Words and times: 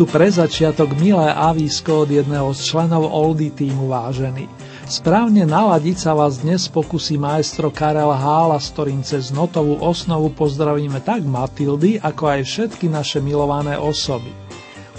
Tu 0.00 0.08
pre 0.08 0.32
začiatok 0.32 0.96
milé 0.96 1.28
avísko 1.28 2.08
od 2.08 2.08
jedného 2.08 2.48
z 2.56 2.72
členov 2.72 3.04
Oldy 3.04 3.52
týmu 3.52 3.84
vážený. 3.84 4.48
Správne 4.88 5.44
naladiť 5.44 6.08
sa 6.08 6.16
vás 6.16 6.40
dnes 6.40 6.72
pokusí 6.72 7.20
maestro 7.20 7.68
Karel 7.68 8.08
Hála, 8.08 8.56
s 8.56 8.72
ktorým 8.72 9.04
cez 9.04 9.28
notovú 9.28 9.76
osnovu 9.84 10.32
pozdravíme 10.32 11.04
tak 11.04 11.20
Matildy, 11.20 12.00
ako 12.00 12.32
aj 12.32 12.48
všetky 12.48 12.88
naše 12.88 13.20
milované 13.20 13.76
osoby. 13.76 14.32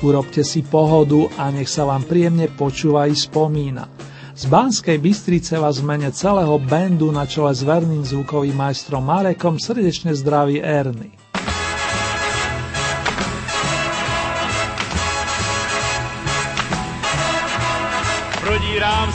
Urobte 0.06 0.46
si 0.46 0.62
pohodu 0.62 1.34
a 1.34 1.50
nech 1.50 1.74
sa 1.74 1.90
vám 1.90 2.06
príjemne 2.06 2.46
počúva 2.54 3.10
i 3.10 3.18
spomína. 3.18 3.90
Z 4.38 4.54
Banskej 4.54 5.02
Bystrice 5.02 5.58
vás 5.58 5.82
v 5.82 5.98
mene 5.98 6.14
celého 6.14 6.62
bandu 6.62 7.10
na 7.10 7.26
čele 7.26 7.50
s 7.58 7.66
verným 7.66 8.06
zvukovým 8.06 8.54
majstrom 8.54 9.02
Marekom 9.02 9.58
srdečne 9.58 10.14
zdraví 10.14 10.62
Erny. 10.62 11.21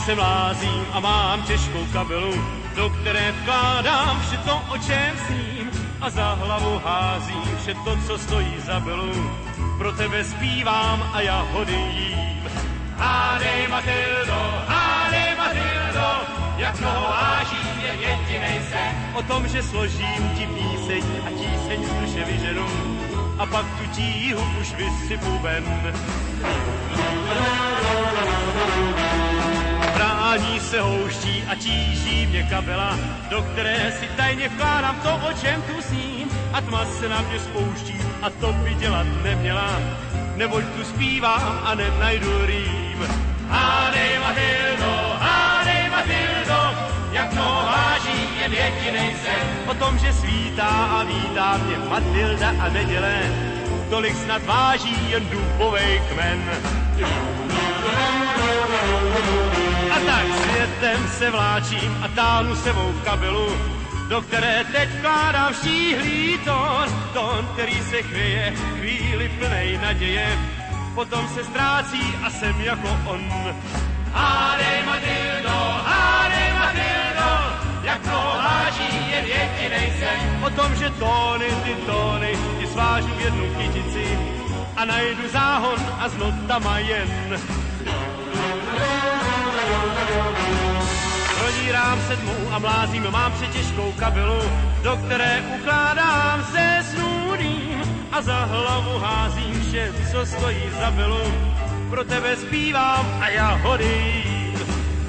Prodírám 0.07 0.25
se 0.25 0.31
mlázím 0.31 0.87
a 0.93 1.01
mám 1.01 1.43
těžkou 1.43 1.87
kabelu, 1.93 2.35
do 2.77 2.91
které 2.91 3.33
vkládám 3.33 4.21
vše 4.21 4.37
to, 4.37 4.63
o 4.69 4.79
čem 4.79 5.17
sním 5.27 5.71
a 6.01 6.11
za 6.11 6.35
hlavu 6.35 6.81
házím 6.85 7.43
vše 7.59 7.75
to, 7.75 7.99
co 8.07 8.19
stojí 8.19 8.55
za 8.67 8.81
bylu. 8.81 9.31
Pro 9.79 9.93
tebe 9.93 10.25
zpívám 10.25 11.11
a 11.13 11.21
jahody 11.21 11.75
jím. 11.75 12.43
Hádej 12.97 13.69
Matildo, 13.69 14.65
hádej 14.67 15.37
Matildo, 15.39 16.09
jak 16.57 16.81
mnoho 16.81 17.01
váží 17.01 17.83
je 17.83 18.09
jedinej 18.09 18.61
sen. 18.71 18.95
O 19.15 19.23
tom, 19.23 19.49
že 19.49 19.63
složím 19.63 20.31
ti 20.39 20.47
píseň 20.47 21.03
a 21.27 21.31
tíseň 21.31 21.85
z 21.87 21.91
duše 21.91 22.25
vyženu 22.25 22.67
a 23.39 23.47
pak 23.47 23.67
tu 23.79 23.87
tíhu 23.91 24.43
už 24.61 24.75
vysypu 24.75 25.39
ven. 25.39 25.65
Brání 30.37 30.61
se 30.61 30.81
houští 30.81 31.45
a 31.49 31.55
tíží 31.55 32.27
mě 32.27 32.43
kabela, 32.43 32.99
do 33.31 33.43
které 33.43 33.93
si 34.01 34.07
tajně 34.17 34.49
vkládám 34.49 35.01
to, 35.01 35.21
o 35.29 35.33
čem 35.33 35.63
tu 35.63 35.83
sním. 35.83 36.31
A 36.53 36.61
tma 36.61 36.85
se 36.85 37.09
na 37.09 37.23
mě 37.23 37.41
spouští 37.41 38.01
a 38.23 38.31
to 38.31 38.53
by 38.53 38.75
dělat 38.75 39.07
neměla, 39.23 39.81
neboť 40.37 40.65
tu 40.65 40.85
zpívám 40.85 41.61
a 41.65 41.75
nenajdu 41.75 42.47
rým. 42.47 43.09
Hádej 43.49 44.19
Matildo, 44.19 45.17
hádej 45.21 45.91
Matildo, 45.91 46.61
jak 47.13 47.31
to 47.31 47.45
váží 47.45 48.29
jen 48.41 48.53
jedinej 48.53 49.17
sen. 49.25 49.49
O 49.67 49.75
tom, 49.75 49.99
že 49.99 50.13
svítá 50.13 50.69
a 50.69 51.05
vítá 51.05 51.57
mě 51.57 51.77
Matilda 51.89 52.49
a 52.61 52.69
neděle, 52.69 53.23
tolik 53.91 54.17
snad 54.17 54.45
váží 54.45 55.11
jen 55.11 55.29
dubovej 55.29 56.03
kmen. 56.09 56.51
A 59.97 60.01
tak 60.01 60.27
světem 60.43 61.09
se 61.09 61.31
vláčím 61.31 61.99
a 62.03 62.09
táhnu 62.09 62.57
sebou 62.57 62.95
kabelu, 63.05 63.49
do 64.09 64.23
které 64.23 64.65
teď 64.73 64.89
vkládám 64.99 65.55
štíhlý 65.55 66.39
tón, 66.45 66.87
tón, 67.13 67.49
který 67.53 67.83
se 67.83 68.03
chvěje 68.03 68.55
chvíli 68.79 69.29
plnej 69.39 69.79
naděje, 69.79 70.39
potom 70.95 71.29
se 71.29 71.45
ztrácí 71.45 72.15
a 72.23 72.31
jsem 72.31 72.61
jako 72.61 72.89
on. 73.07 73.21
Hádej 74.13 74.83
Matildo, 74.87 75.59
hádej 75.85 76.53
Matildo, 76.53 77.31
jak 77.83 78.03
to 78.03 78.21
váží 78.45 79.11
jen 79.11 79.25
jedinej 79.25 79.93
sen. 79.99 80.45
O 80.45 80.51
tom, 80.51 80.75
že 80.77 80.91
tóny, 80.91 81.49
ty 81.65 81.75
tóny, 81.87 82.39
ti 82.59 82.67
svážu 82.67 83.09
v 83.09 83.21
jednu 83.21 83.55
kytici 83.55 84.19
a 84.77 84.85
najdu 84.85 85.29
záhon 85.29 85.79
a 85.99 86.09
s 86.09 86.17
notama 86.17 86.79
jen. 86.79 87.41
Prodírám 91.39 92.01
sedmou 92.09 92.51
a 92.51 92.59
mlázím, 92.59 93.11
mám 93.11 93.33
přetěžkou 93.33 93.93
kabelu, 93.93 94.41
do 94.83 94.97
které 94.97 95.43
ukládám 95.59 96.45
se 96.45 96.85
snůdím 96.91 97.83
a 98.13 98.23
za 98.23 98.45
hlavu 98.45 98.99
házím 98.99 99.63
vše, 99.63 99.93
co 100.11 100.27
stojí 100.27 100.63
za 100.81 100.91
bylu. 100.91 101.33
Pro 101.91 102.05
tebe 102.05 102.37
zpívám 102.37 103.19
a 103.21 103.29
já 103.29 103.55
hodím. 103.55 104.61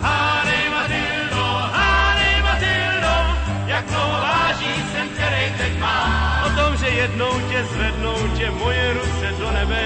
Hádej 0.02 0.70
Matildo, 0.70 1.46
hádej 1.74 2.42
Matildo, 2.42 3.38
jak 3.66 3.86
to 3.86 4.00
váží 4.22 4.74
sen, 4.92 5.10
který 5.10 5.54
teď 5.58 5.80
mám. 5.80 6.44
O 6.46 6.50
tom, 6.50 6.78
že 6.78 6.88
jednou 6.88 7.40
tě 7.50 7.66
zvednou 7.66 8.28
tě 8.38 8.52
moje 8.52 8.94
ruce 8.94 9.34
do 9.40 9.52
nebe 9.52 9.84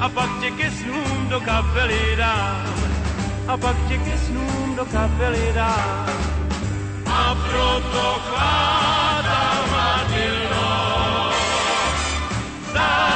a 0.00 0.08
pak 0.08 0.30
tě 0.40 0.50
ke 0.50 0.70
snům 0.70 1.28
do 1.28 1.40
kapely 1.40 2.16
dám 2.16 2.91
a 3.48 3.56
pak 3.56 3.76
tě 3.88 3.98
ke 3.98 4.18
snům 4.18 4.76
do 4.76 4.84
kapely 4.84 5.52
dám. 5.54 6.06
A 7.06 7.34
proto 7.34 8.20
chvátám 8.28 9.70
Matildo, 9.70 10.68
zázrak. 12.74 13.11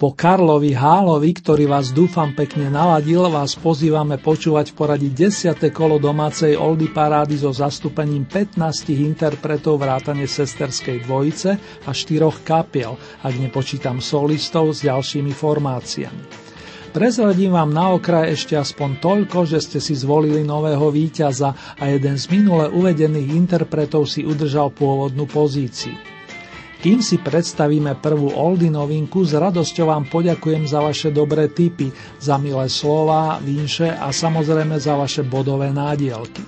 Po 0.00 0.16
Karlovi 0.16 0.72
Hálovi, 0.72 1.28
ktorý 1.44 1.68
vás 1.68 1.92
dúfam 1.92 2.32
pekne 2.32 2.72
naladil, 2.72 3.28
vás 3.28 3.52
pozývame 3.52 4.16
počúvať 4.16 4.72
v 4.72 4.74
poradí 4.80 5.08
10. 5.12 5.60
kolo 5.76 6.00
domácej 6.00 6.56
Oldy 6.56 6.88
parády 6.88 7.36
so 7.36 7.52
zastúpením 7.52 8.24
15 8.24 8.56
interpretov 8.96 9.76
vrátane 9.76 10.24
sesterskej 10.24 11.04
dvojice 11.04 11.50
a 11.84 11.92
štyroch 11.92 12.40
kapiel, 12.40 12.96
ak 13.20 13.34
nepočítam 13.44 14.00
solistov 14.00 14.72
s 14.72 14.88
ďalšími 14.88 15.36
formáciami. 15.36 16.22
Prezradím 16.96 17.52
vám 17.52 17.68
na 17.68 17.92
okraj 17.92 18.32
ešte 18.32 18.56
aspoň 18.56 19.04
toľko, 19.04 19.52
že 19.52 19.60
ste 19.60 19.84
si 19.84 19.92
zvolili 19.92 20.40
nového 20.40 20.88
víťaza 20.88 21.76
a 21.76 21.92
jeden 21.92 22.16
z 22.16 22.24
minule 22.32 22.72
uvedených 22.72 23.36
interpretov 23.36 24.08
si 24.08 24.24
udržal 24.24 24.72
pôvodnú 24.72 25.28
pozíciu. 25.28 26.19
Kým 26.80 27.04
si 27.04 27.20
predstavíme 27.20 28.00
prvú 28.00 28.32
Oldy 28.32 28.72
novinku, 28.72 29.20
s 29.20 29.36
radosťou 29.36 29.92
vám 29.92 30.08
poďakujem 30.08 30.64
za 30.64 30.80
vaše 30.80 31.12
dobré 31.12 31.52
tipy, 31.52 31.92
za 32.16 32.40
milé 32.40 32.72
slova, 32.72 33.36
vinše 33.36 33.92
a 33.92 34.08
samozrejme 34.08 34.80
za 34.80 34.96
vaše 34.96 35.20
bodové 35.20 35.68
nádielky. 35.76 36.40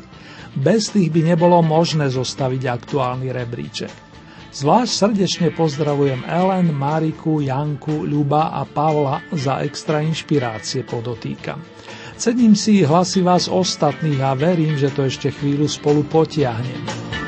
Bez 0.56 0.88
tých 0.88 1.12
by 1.12 1.36
nebolo 1.36 1.60
možné 1.60 2.08
zostaviť 2.08 2.64
aktuálny 2.64 3.28
rebríček. 3.28 3.92
Zvlášť 4.56 4.92
srdečne 4.92 5.48
pozdravujem 5.52 6.24
Ellen, 6.24 6.72
Mariku, 6.72 7.44
Janku, 7.44 8.08
Ľuba 8.08 8.56
a 8.56 8.64
Pavla 8.64 9.20
za 9.36 9.60
extra 9.60 10.00
inšpirácie 10.00 10.88
podotýkam. 10.88 11.60
Cením 12.16 12.56
si 12.56 12.80
hlasy 12.80 13.20
vás 13.20 13.52
ostatných 13.52 14.20
a 14.24 14.32
verím, 14.32 14.80
že 14.80 14.88
to 14.92 15.04
ešte 15.04 15.28
chvíľu 15.28 15.68
spolu 15.68 16.08
potiahnem. 16.08 17.21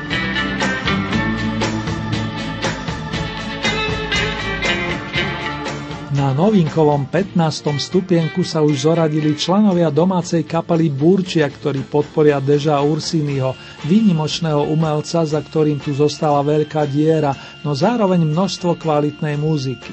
Na 6.15 6.31
novinkovom 6.31 7.11
15. 7.11 7.75
stupienku 7.75 8.47
sa 8.47 8.63
už 8.63 8.87
zoradili 8.87 9.35
členovia 9.35 9.91
domácej 9.91 10.47
kapely 10.47 10.87
Burčia, 10.87 11.43
ktorí 11.43 11.83
podporia 11.91 12.39
Deža 12.39 12.79
Ursiniho, 12.79 13.51
výnimočného 13.83 14.63
umelca, 14.71 15.27
za 15.27 15.43
ktorým 15.43 15.83
tu 15.83 15.91
zostala 15.91 16.39
veľká 16.39 16.87
diera, 16.87 17.35
no 17.67 17.75
zároveň 17.75 18.23
množstvo 18.31 18.79
kvalitnej 18.79 19.35
muziky. 19.35 19.91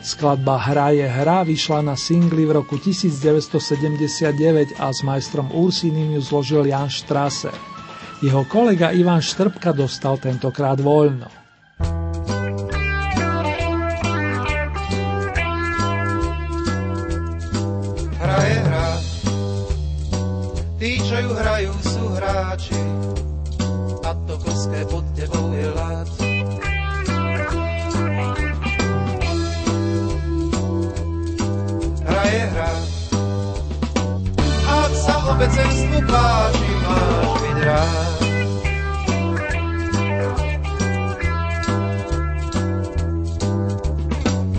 Skladba 0.00 0.56
Hra 0.56 0.96
je 0.96 1.04
hra 1.04 1.44
vyšla 1.44 1.84
na 1.84 2.00
singli 2.00 2.48
v 2.48 2.56
roku 2.56 2.80
1979 2.80 4.80
a 4.80 4.88
s 4.88 5.04
majstrom 5.04 5.52
Ursinim 5.52 6.16
ju 6.16 6.20
zložil 6.24 6.64
Jan 6.64 6.88
Strasser. 6.88 7.52
Jeho 8.24 8.48
kolega 8.48 8.88
Ivan 8.96 9.20
Štrbka 9.20 9.76
dostal 9.76 10.16
tentokrát 10.16 10.80
voľno. 10.80 11.41
Páči, 36.12 36.70
máš 36.84 37.30
byť 37.40 37.58
rád. 37.64 38.16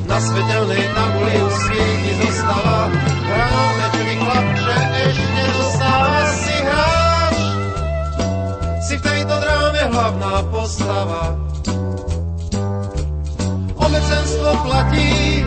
Na 0.10 0.18
svetelnej 0.22 0.86
tabuli 0.94 1.36
u 1.42 1.50
svieti 1.50 2.12
zostáva 2.22 2.82
hráme, 3.34 3.86
čo 3.94 4.02
mi 4.06 4.16
chlapče 4.22 4.80
ešte 5.10 5.44
zostáva 5.58 6.22
si 6.38 6.56
hráč. 6.62 7.38
Si 8.84 8.94
v 8.98 9.02
tejto 9.02 9.36
dráme 9.42 9.82
hlavná 9.90 10.34
postava. 10.54 11.24
Obecenstvo 13.74 14.52
platí, 14.64 15.44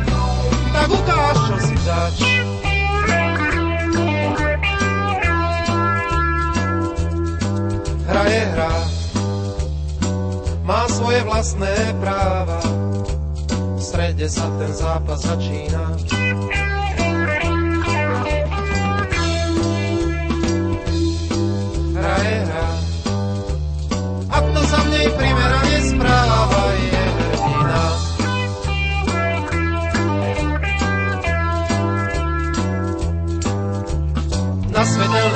tak 0.74 0.88
ukáž, 0.90 1.36
čo 1.46 1.56
si 1.62 1.76
zač. 1.86 2.16
Hra 8.16 8.32
je 8.32 8.44
hra, 8.48 8.72
má 10.64 10.88
svoje 10.88 11.20
vlastné 11.28 11.68
práva. 12.00 12.64
Strede 13.76 14.24
sa 14.32 14.48
ten 14.56 14.72
zápas 14.72 15.20
začína. 15.20 16.00
Hra 21.92 22.16
je 22.24 22.38
hra, 22.40 22.68
a 24.32 24.36
kto 24.48 24.60
sa 24.64 24.78
v 24.80 24.88
nej 24.96 25.08
primerane 25.12 25.76
správa, 25.84 26.45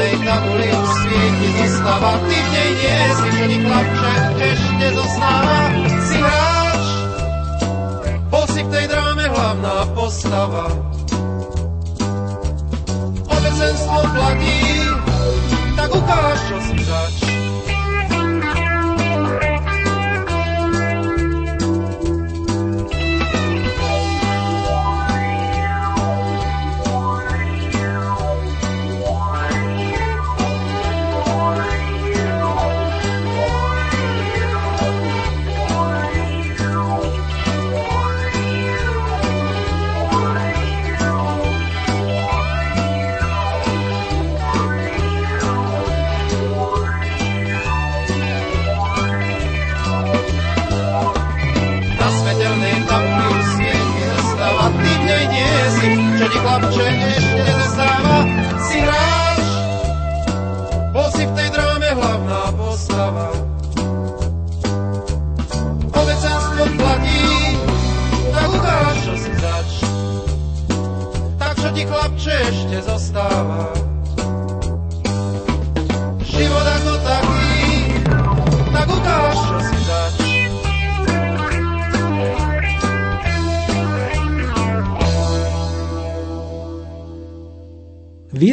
svetelnej 0.01 0.13
tabuli 0.25 0.69
už 0.73 0.89
svieti 1.05 1.49
zostáva, 1.61 2.13
ty 2.25 2.37
v 2.41 2.49
nej 2.53 2.71
nie 2.73 2.99
si, 3.13 3.29
ni 3.53 3.59
chlapče, 3.61 4.15
ešte 4.41 4.87
zostáva, 4.97 5.59
si 6.09 6.17
hra 6.17 6.49
si 8.51 8.61
v 8.67 8.71
tej 8.73 8.87
dráme 8.91 9.25
hlavná 9.31 9.77
postava. 9.95 10.65
Obecenstvo 13.31 14.01
platí, 14.11 14.59
tak 15.79 15.91
ukáž, 15.95 16.39
čo 16.49 16.57
si 16.67 16.77
zač. 16.83 17.20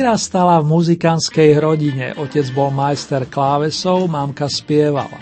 Vyrastala 0.07 0.63
v 0.63 0.71
muzikánskej 0.71 1.59
rodine, 1.59 2.15
otec 2.15 2.47
bol 2.55 2.71
majster 2.71 3.27
klávesov, 3.27 4.07
mamka 4.07 4.47
spievala. 4.47 5.19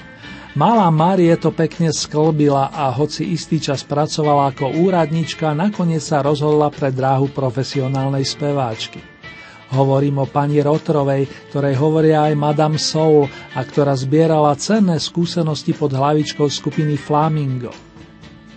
Malá 0.54 0.94
Marie 0.94 1.34
to 1.42 1.50
pekne 1.50 1.90
sklbila 1.90 2.70
a 2.70 2.94
hoci 2.94 3.34
istý 3.34 3.58
čas 3.58 3.82
pracovala 3.82 4.54
ako 4.54 4.78
úradnička, 4.86 5.58
nakoniec 5.58 6.06
sa 6.06 6.22
rozhodla 6.22 6.70
pre 6.70 6.94
dráhu 6.94 7.34
profesionálnej 7.34 8.30
speváčky. 8.30 9.02
Hovorím 9.74 10.22
o 10.22 10.30
pani 10.30 10.62
Rotrovej, 10.62 11.50
ktorej 11.50 11.82
hovoria 11.82 12.30
aj 12.30 12.38
Madame 12.38 12.78
Soul 12.78 13.26
a 13.58 13.66
ktorá 13.66 13.98
zbierala 13.98 14.54
cenné 14.54 15.02
skúsenosti 15.02 15.74
pod 15.74 15.98
hlavičkou 15.98 16.46
skupiny 16.46 16.94
Flamingo. 16.94 17.85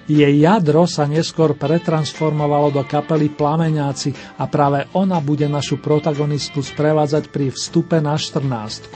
Jej 0.09 0.41
jadro 0.41 0.89
sa 0.89 1.05
neskôr 1.05 1.53
pretransformovalo 1.53 2.73
do 2.73 2.81
kapely 2.89 3.29
Plameňáci 3.29 4.41
a 4.41 4.49
práve 4.49 4.89
ona 4.97 5.21
bude 5.21 5.45
našu 5.45 5.77
protagonistku 5.85 6.65
sprevádzať 6.65 7.29
pri 7.29 7.53
vstupe 7.53 8.01
na 8.01 8.17
14. 8.17 8.89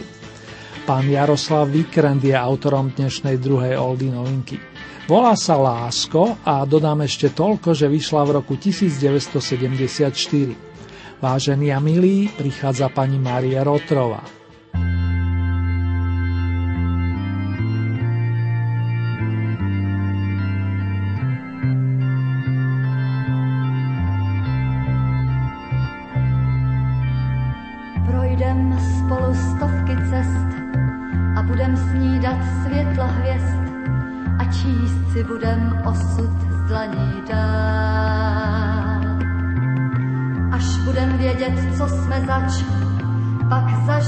Pán 0.88 1.04
Jaroslav 1.04 1.68
Vikrend 1.68 2.24
je 2.24 2.32
autorom 2.32 2.96
dnešnej 2.96 3.36
druhej 3.36 3.76
oldy 3.76 4.08
novinky. 4.08 4.56
Volá 5.04 5.36
sa 5.36 5.60
Lásko 5.60 6.40
a 6.48 6.64
dodám 6.64 7.04
ešte 7.04 7.28
toľko, 7.28 7.76
že 7.76 7.92
vyšla 7.92 8.22
v 8.24 8.30
roku 8.40 8.56
1974. 8.56 10.16
Vážení 11.20 11.76
a 11.76 11.78
milí, 11.78 12.32
prichádza 12.32 12.88
pani 12.88 13.20
Mária 13.20 13.60
Rotrová. 13.60 14.41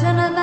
Pak 0.03 0.34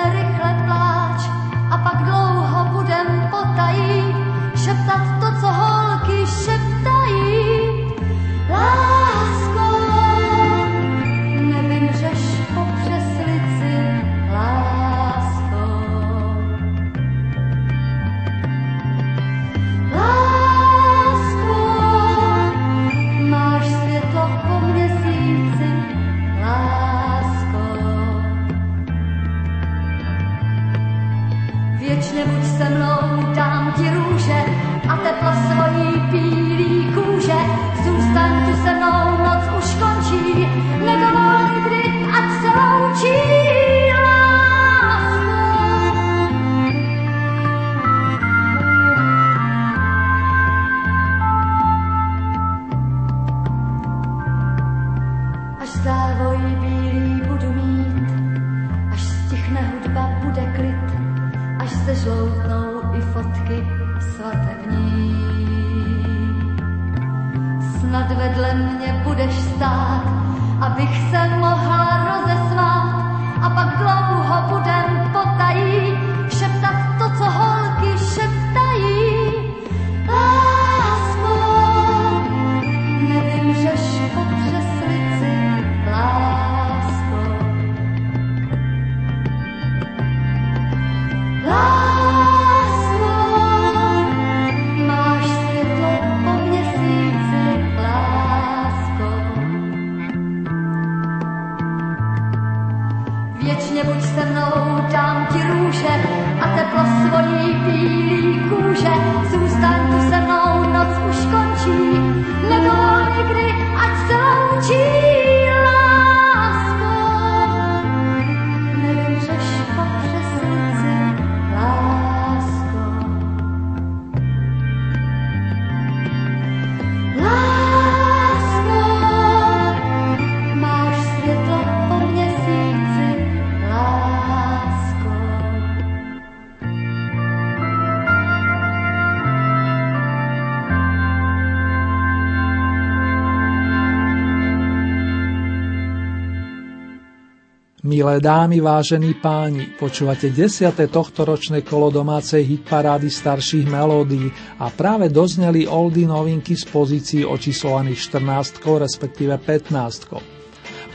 Milé 148.01 148.17
dámy, 148.17 148.58
vážení 148.65 149.13
páni, 149.13 149.77
počúvate 149.77 150.34
10. 150.34 150.74
tohtoročné 150.89 151.62
kolo 151.62 151.93
domácej 151.93 152.41
hitparády 152.41 153.13
starších 153.13 153.70
melódií 153.70 154.25
a 154.58 154.74
práve 154.74 155.05
dozneli 155.05 155.70
oldy 155.70 156.10
novinky 156.10 156.58
z 156.58 156.65
pozícií 156.65 157.22
očíslovaných 157.22 158.01
14, 158.25 158.58
respektíve 158.58 159.38
15. 159.38 160.17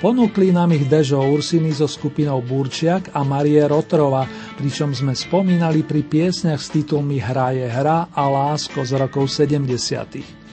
Ponúkli 0.02 0.50
nám 0.50 0.74
ich 0.74 0.90
Dežo 0.90 1.22
Ursiny 1.22 1.70
so 1.70 1.86
skupinou 1.86 2.42
Burčiak 2.42 3.14
a 3.14 3.22
Marie 3.22 3.62
Rotrova, 3.62 4.26
pričom 4.58 4.90
sme 4.90 5.14
spomínali 5.14 5.86
pri 5.86 6.02
piesniach 6.02 6.58
s 6.58 6.74
titulmi 6.74 7.22
Hra 7.22 7.54
je 7.54 7.70
hra 7.70 8.10
a 8.10 8.22
Lásko 8.26 8.82
z 8.82 8.98
rokov 8.98 9.30
70. 9.30 10.45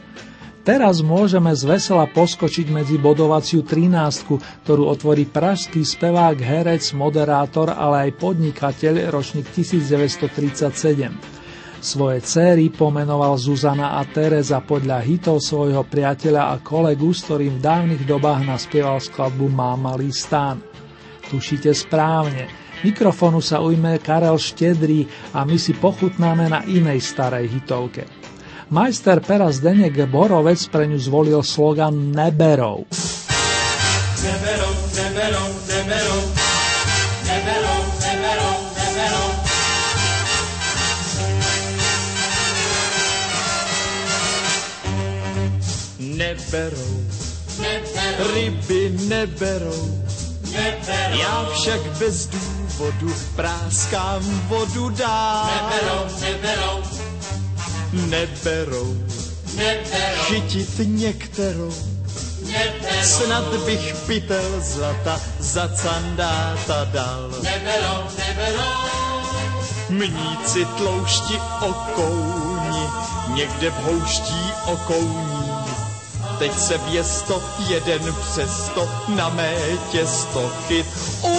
Teraz 0.63 1.03
môžeme 1.03 1.51
z 1.51 1.67
vesela 1.67 2.07
poskočiť 2.07 2.71
medzi 2.71 2.95
bodovaciu 2.95 3.67
13, 3.67 4.63
ktorú 4.63 4.87
otvorí 4.87 5.27
pražský 5.27 5.83
spevák, 5.83 6.39
herec, 6.39 6.87
moderátor, 6.95 7.75
ale 7.75 8.07
aj 8.07 8.23
podnikateľ 8.23 9.11
ročník 9.11 9.51
1937. 9.51 11.43
Svoje 11.83 12.23
céry 12.23 12.71
pomenoval 12.71 13.35
Zuzana 13.35 13.99
a 13.99 14.07
Tereza 14.07 14.63
podľa 14.63 15.03
hitov 15.03 15.43
svojho 15.43 15.83
priateľa 15.83 16.55
a 16.55 16.63
kolegu, 16.63 17.11
s 17.11 17.27
ktorým 17.27 17.59
v 17.59 17.63
dávnych 17.67 18.07
dobách 18.07 18.47
naspieval 18.47 19.03
skladbu 19.03 19.51
Má 19.51 19.75
malý 19.75 20.15
stán. 20.15 20.63
Tušíte 21.27 21.75
správne, 21.75 22.47
mikrofonu 22.87 23.43
sa 23.43 23.59
ujme 23.59 23.99
Karel 23.99 24.39
Štedrý 24.39 25.11
a 25.35 25.43
my 25.43 25.59
si 25.59 25.75
pochutnáme 25.75 26.47
na 26.47 26.63
inej 26.63 27.03
starej 27.03 27.51
hitovke. 27.51 28.22
Majster 28.73 29.19
pera 29.21 29.51
Zdeněk 29.53 30.09
Borovec 30.09 30.65
pre 30.73 30.89
ňu 30.89 30.97
zvolil 30.97 31.45
slogan 31.45 31.93
Neberov. 31.93 32.89
Neberou, 34.17 34.73
neberou, 34.97 35.49
neberou, 35.69 36.21
neberou, 37.21 37.79
neberou, 38.01 38.57
neberou. 38.73 39.29
Neberou, 46.17 46.93
ryby 48.33 48.97
neberou, 49.05 49.83
já 51.21 51.45
však 51.53 51.81
bez 52.01 52.27
důvodu 52.27 53.13
práskám 53.35 54.21
vodu 54.49 54.89
dál. 54.89 55.45
Neberou, 55.45 56.01
neberou, 56.21 57.02
Neberou, 57.93 58.97
chytit 60.25 60.69
některou, 60.79 61.73
snad 63.03 63.55
bych 63.65 63.95
pytel 64.05 64.61
zlata 64.61 65.21
za 65.39 65.67
candáta 65.67 66.83
dal. 66.83 67.29
neberou, 67.43 68.03
neberou. 68.17 69.03
Mníci 69.89 70.65
tloušti 70.65 71.39
okouni, 71.61 72.87
někde 73.33 73.69
v 73.69 73.73
houští 73.73 74.51
okouní. 74.65 75.53
Teď 76.39 76.59
se 76.59 76.77
věsto 76.77 77.43
jeden 77.69 78.15
přesto 78.31 78.89
na 79.15 79.29
mé 79.29 79.55
těsto 79.91 80.51
chyt. 80.67 80.85
O, 81.21 81.29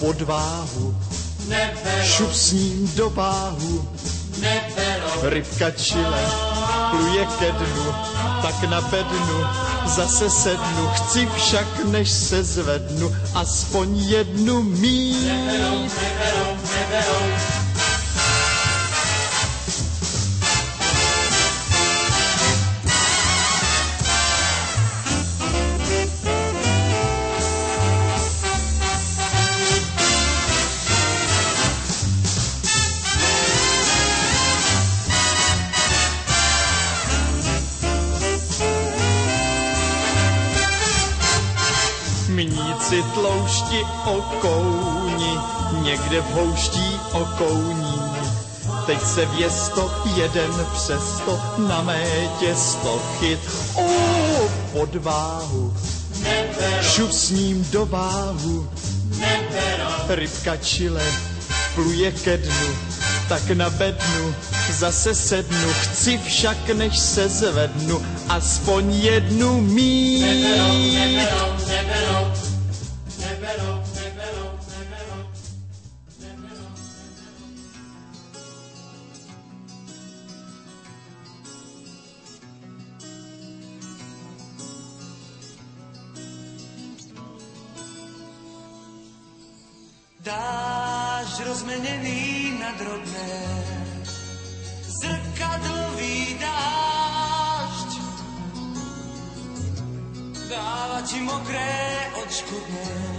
podváhu, 0.00 0.96
šup 2.02 2.32
s 2.32 2.52
ním 2.52 2.92
do 2.94 3.10
váhu. 4.42 5.28
Rybka 5.28 5.70
čile 5.70 6.22
pluje 6.90 7.24
ke 7.38 7.50
dnu, 7.52 7.86
tak 8.42 8.56
na 8.70 8.80
bednu 8.80 9.38
zase 9.86 10.30
sednu. 10.30 10.88
Chci 10.94 11.28
však, 11.36 11.84
než 11.84 12.10
se 12.10 12.42
zvednu, 12.42 13.16
aspoň 13.34 13.98
jednu 13.98 14.62
mít. 14.62 15.30
Mníci 42.74 43.02
tloušti 43.14 43.80
okouni, 44.04 45.38
někde 45.82 46.20
v 46.20 46.30
houští 46.30 47.00
okouní. 47.12 48.02
Teď 48.86 49.06
se 49.06 49.26
věsto 49.26 49.94
jeden 50.16 50.66
přesto 50.72 51.40
na 51.68 51.82
mé 51.82 52.04
těsto 52.40 53.02
chyt. 53.18 53.40
O, 53.74 53.84
podváhu, 54.72 55.74
šup 56.82 57.12
s 57.12 57.30
ním 57.30 57.66
do 57.70 57.86
váhu. 57.86 58.68
Rybka 60.08 60.56
čile 60.56 61.02
pluje 61.74 62.12
ke 62.12 62.36
dnu, 62.36 62.68
tak 63.28 63.50
na 63.50 63.70
bednu 63.70 64.34
zase 64.70 65.14
sednu. 65.14 65.72
Chci 65.72 66.18
však, 66.18 66.68
než 66.68 66.98
se 66.98 67.28
zvednu, 67.28 68.02
aspoň 68.28 68.94
jednu 68.94 69.60
mít. 69.60 70.24
Dážď 71.24 72.43
rozmenený 91.54 92.58
na 92.58 92.74
drobné, 92.74 93.30
zrkadlový 94.90 96.34
dážď. 96.42 97.90
Dáva 100.50 100.98
ti 101.06 101.22
mokré 101.22 101.78
odškodné, 102.26 103.14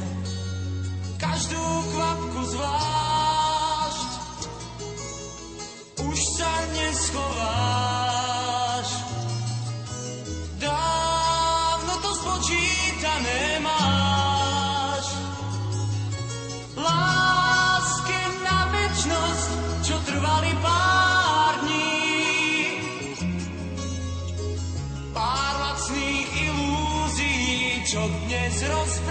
sit 28.65 28.73
on 28.73 29.04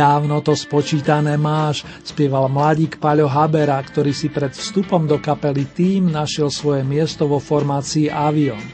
Dávno 0.00 0.40
to 0.40 0.56
spočítané 0.56 1.36
máš, 1.36 1.84
spieval 2.00 2.48
mladík 2.48 2.96
Paľo 2.96 3.28
Habera, 3.28 3.76
ktorý 3.76 4.16
si 4.16 4.32
pred 4.32 4.48
vstupom 4.48 5.04
do 5.04 5.20
kapely 5.20 5.68
Tým 5.68 6.08
našiel 6.08 6.48
svoje 6.48 6.80
miesto 6.88 7.28
vo 7.28 7.36
formácii 7.36 8.08
Avion. 8.08 8.64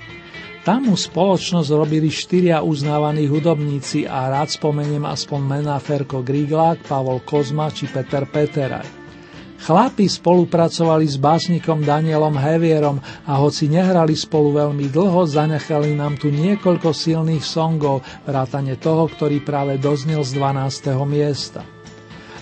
Tam 0.63 0.87
mu 0.87 0.95
spoločnosť 0.95 1.67
robili 1.75 2.15
štyria 2.15 2.63
uznávaní 2.63 3.27
hudobníci 3.27 4.07
a 4.07 4.31
rád 4.31 4.55
spomeniem 4.55 5.03
aspoň 5.03 5.41
mená 5.43 5.83
Ferko 5.83 6.23
Griglák, 6.23 6.87
Pavol 6.87 7.19
Kozma 7.27 7.75
či 7.75 7.91
Peter 7.91 8.23
Peteraj. 8.31 9.06
Chlapi 9.57 10.05
spolupracovali 10.05 11.09
s 11.09 11.17
básnikom 11.17 11.81
Danielom 11.81 12.37
Hevierom 12.37 13.01
a 13.25 13.41
hoci 13.41 13.73
nehrali 13.73 14.13
spolu 14.13 14.53
veľmi 14.53 14.93
dlho, 14.93 15.25
zanechali 15.25 15.97
nám 15.97 16.21
tu 16.21 16.29
niekoľko 16.29 16.93
silných 16.93 17.41
songov, 17.41 18.05
vrátane 18.29 18.77
toho, 18.77 19.09
ktorý 19.09 19.41
práve 19.41 19.81
doznel 19.81 20.21
z 20.21 20.37
12. 20.37 20.93
miesta. 21.09 21.65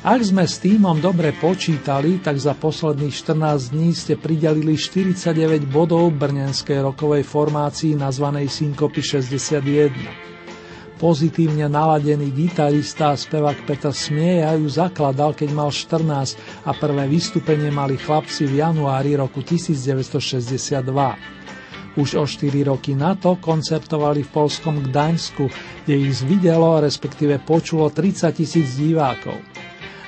Ak 0.05 0.21
sme 0.21 0.45
s 0.45 0.61
týmom 0.61 1.01
dobre 1.01 1.33
počítali, 1.33 2.21
tak 2.21 2.37
za 2.37 2.53
posledných 2.53 3.15
14 3.15 3.73
dní 3.73 3.97
ste 3.97 4.21
pridelili 4.21 4.77
49 4.77 5.65
bodov 5.65 6.13
brnenskej 6.13 6.85
rokovej 6.85 7.25
formácii 7.25 7.97
nazvanej 7.97 8.53
Synkopy 8.53 9.01
61. 9.01 10.34
Pozitívne 11.05 11.69
naladený 11.69 12.33
gitarista 12.33 13.13
a 13.13 13.21
spevák 13.21 13.69
Peter 13.69 13.93
Smieja 13.93 14.57
ju 14.57 14.65
zakladal, 14.73 15.37
keď 15.37 15.53
mal 15.53 15.69
14 15.69 16.01
a 16.65 16.73
prvé 16.73 17.05
vystúpenie 17.13 17.69
mali 17.69 18.01
chlapci 18.01 18.49
v 18.49 18.65
januári 18.65 19.13
roku 19.13 19.45
1962. 19.45 20.81
Už 22.01 22.09
o 22.17 22.25
4 22.25 22.49
roky 22.73 22.97
na 22.97 23.21
to 23.21 23.37
koncertovali 23.37 24.25
v 24.25 24.33
polskom 24.33 24.81
Gdaňsku, 24.81 25.45
kde 25.85 25.93
ich 26.09 26.25
videlo, 26.25 26.81
respektíve 26.81 27.37
počulo 27.45 27.93
30 27.93 28.41
tisíc 28.41 28.73
divákov. 28.81 29.37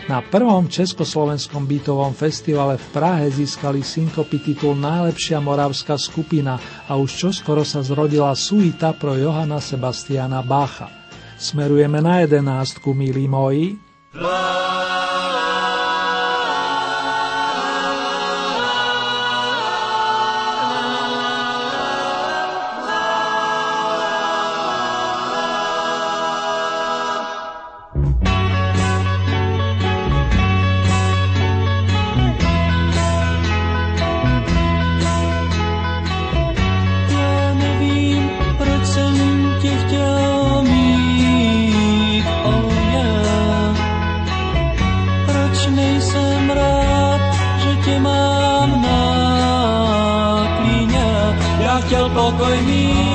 Na 0.07 0.23
prvom 0.23 0.71
československom 0.71 1.67
bytovom 1.67 2.15
festivale 2.15 2.79
v 2.79 2.87
Prahe 2.95 3.27
získali 3.27 3.83
synkopy 3.83 4.39
titul 4.39 4.79
Najlepšia 4.79 5.43
moravská 5.43 5.99
skupina 5.99 6.63
a 6.87 6.95
už 6.95 7.11
čoskoro 7.27 7.67
sa 7.67 7.83
zrodila 7.83 8.31
suita 8.39 8.95
pro 8.95 9.19
Johana 9.19 9.59
Sebastiana 9.59 10.47
Bacha. 10.47 10.87
Smerujeme 11.35 11.99
na 11.99 12.23
jedenástku, 12.23 12.95
milí 12.95 13.27
moji. 13.27 13.83
La, 14.15 15.16
však 52.27 52.39
nelze 52.39 53.06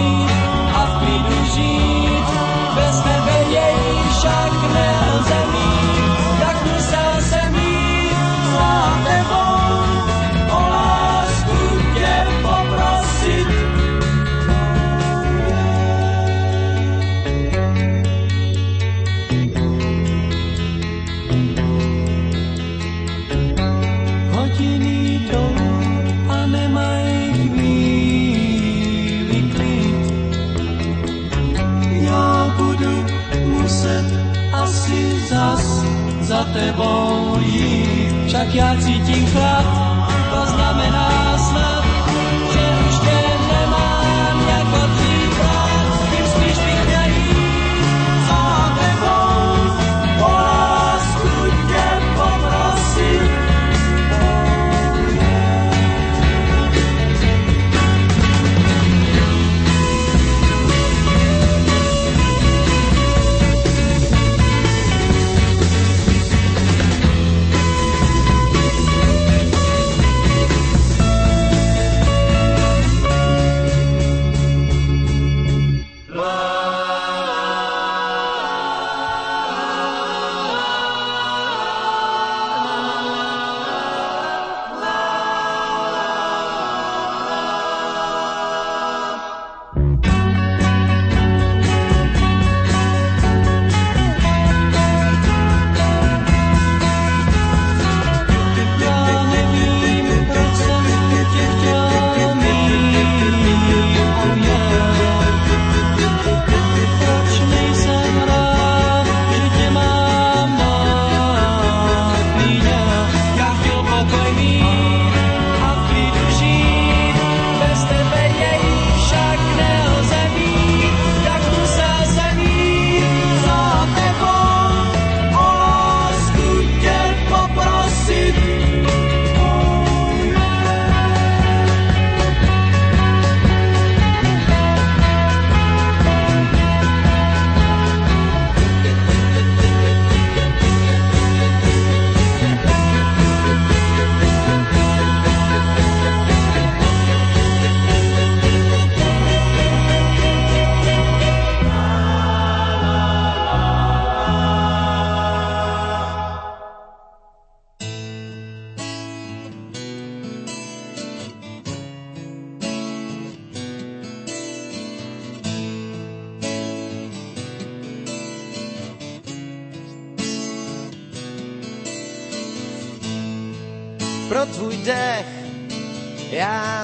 tebou 36.54 37.40
jít. 37.40 38.28
Však 38.28 38.56
já 38.56 38.76
cítím 38.76 39.26
chlad, 39.26 39.81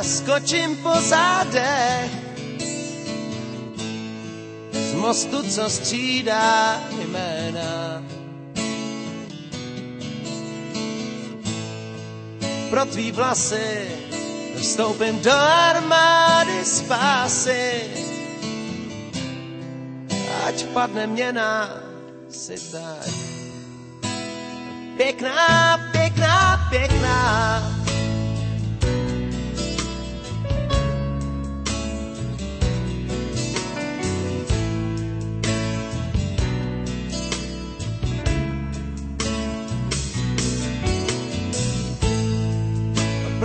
skočím 0.03 0.75
po 0.75 0.93
zádech 1.01 2.11
z 4.71 4.93
mostu, 4.93 5.43
co 5.43 5.69
střídá 5.69 6.81
jména. 6.91 8.03
Pro 12.69 12.85
tvý 12.85 13.11
vlasy 13.11 13.87
vstoupím 14.55 15.21
do 15.21 15.33
armády 15.33 16.65
spásy. 16.65 17.83
Ať 20.47 20.65
padne 20.65 21.07
měna 21.07 21.69
si 22.29 22.71
tak 22.71 23.37
pěkná, 24.97 25.77
pěkná, 25.91 26.67
pěkná. 26.69 27.76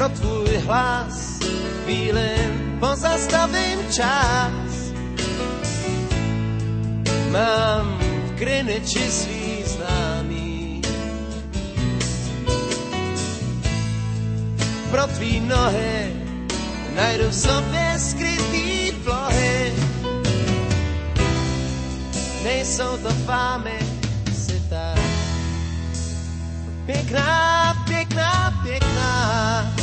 Pro 0.03 0.09
tvůj 0.09 0.57
hlas 0.67 1.39
chvíli 1.85 2.31
pozastavím 2.81 3.79
čas. 3.91 4.91
Mám 7.31 7.99
v 8.27 8.35
Greenwichi 8.35 9.11
svý 9.11 9.63
známý 9.65 10.83
pro 14.91 15.07
tvý 15.07 15.41
nohy 15.41 16.13
najdu 16.97 17.29
v 17.29 17.35
sobě 17.35 17.95
skrytý 17.99 18.93
plohy. 19.05 19.73
Nejsou 22.45 22.97
to 22.97 23.11
fámy, 23.11 23.79
si 24.35 24.63
tak 24.71 24.99
pěkná, 26.87 27.75
pěkná, 27.87 28.61
pěkná. 28.63 29.82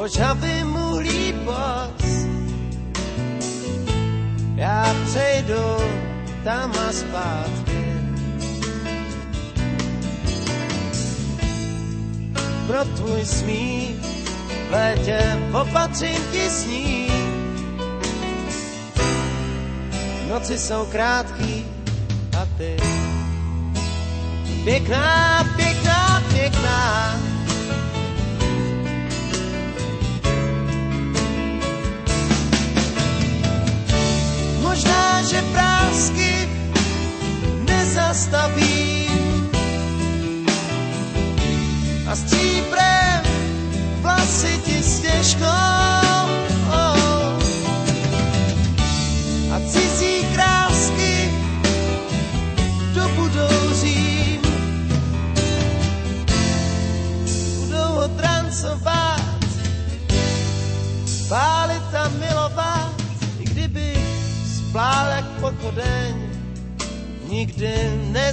Ožavý 0.00 0.64
mu 0.64 0.98
líbos. 0.98 2.26
Já 4.56 4.94
přejdu 5.04 5.76
tam 6.44 6.72
a 6.88 6.92
zpátky. 6.92 7.80
Pro 12.66 12.84
tvůj 12.84 13.24
smích 13.24 13.96
v 14.68 14.72
létě 14.72 15.38
opatřím 15.60 16.22
ti 16.32 16.50
sní. 16.50 17.10
Noci 20.28 20.58
jsou 20.58 20.84
krátký 20.86 21.66
a 22.40 22.46
ty 22.58 22.76
pěkná, 24.64 25.44
pěkná, 25.56 26.22
pěkná. 26.32 27.29
Možná, 34.80 35.22
že 35.22 35.42
prásky 35.52 36.48
nezastavím 37.68 39.09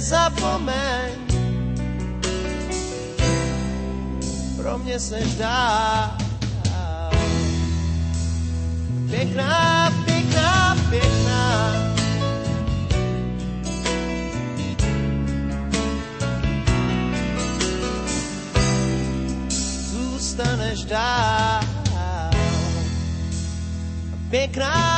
nezapomeň. 0.08 1.12
Pro 4.56 4.78
mě 4.78 5.00
seš 5.00 5.34
dál 5.34 6.16
pěkná, 9.10 9.90
pěkná, 10.04 10.76
pěkná. 10.90 11.72
Zůstaneš 19.90 20.84
dál. 20.84 21.60
Pěkná, 24.30 24.97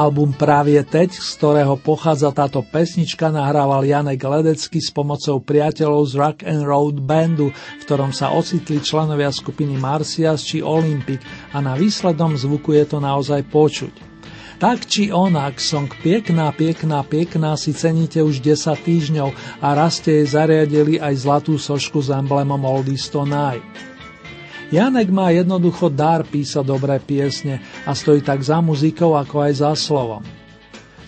Album 0.00 0.32
Právě 0.32 0.80
teď, 0.84 1.12
z 1.12 1.36
ktorého 1.36 1.76
pochádza 1.76 2.32
táto 2.32 2.64
pesnička, 2.64 3.28
nahrával 3.28 3.84
Janek 3.84 4.24
Ledecký 4.24 4.80
s 4.80 4.88
pomocou 4.88 5.44
priateľov 5.44 6.08
z 6.08 6.12
Rock 6.16 6.38
and 6.48 6.64
Road 6.64 7.04
Bandu, 7.04 7.52
v 7.52 7.82
ktorom 7.84 8.08
sa 8.08 8.32
ocitli 8.32 8.80
členovia 8.80 9.28
skupiny 9.28 9.76
Marcias 9.76 10.40
či 10.40 10.64
Olympic 10.64 11.20
a 11.52 11.60
na 11.60 11.76
výslednom 11.76 12.32
zvuku 12.32 12.80
je 12.80 12.84
to 12.88 12.96
naozaj 12.96 13.44
počuť. 13.52 14.08
Tak 14.56 14.88
či 14.88 15.12
onak, 15.12 15.60
song 15.60 15.92
Piekná, 16.00 16.48
piekná, 16.56 17.04
piekná 17.04 17.60
si 17.60 17.76
ceníte 17.76 18.24
už 18.24 18.40
10 18.40 18.72
týždňov 18.80 19.28
a 19.60 19.68
raz 19.76 20.00
jej 20.00 20.24
zariadili 20.24 20.96
aj 20.96 21.28
zlatú 21.28 21.60
sošku 21.60 22.00
s 22.00 22.08
emblemom 22.08 22.64
Oldies 22.64 23.04
Tonight. 23.12 23.89
Janek 24.70 25.10
má 25.10 25.34
jednoducho 25.34 25.90
dar 25.90 26.22
písať 26.22 26.62
dobré 26.62 27.02
piesne 27.02 27.58
a 27.82 27.90
stojí 27.90 28.22
tak 28.22 28.38
za 28.38 28.62
muzikou 28.62 29.18
ako 29.18 29.42
aj 29.42 29.52
za 29.66 29.72
slovom. 29.74 30.22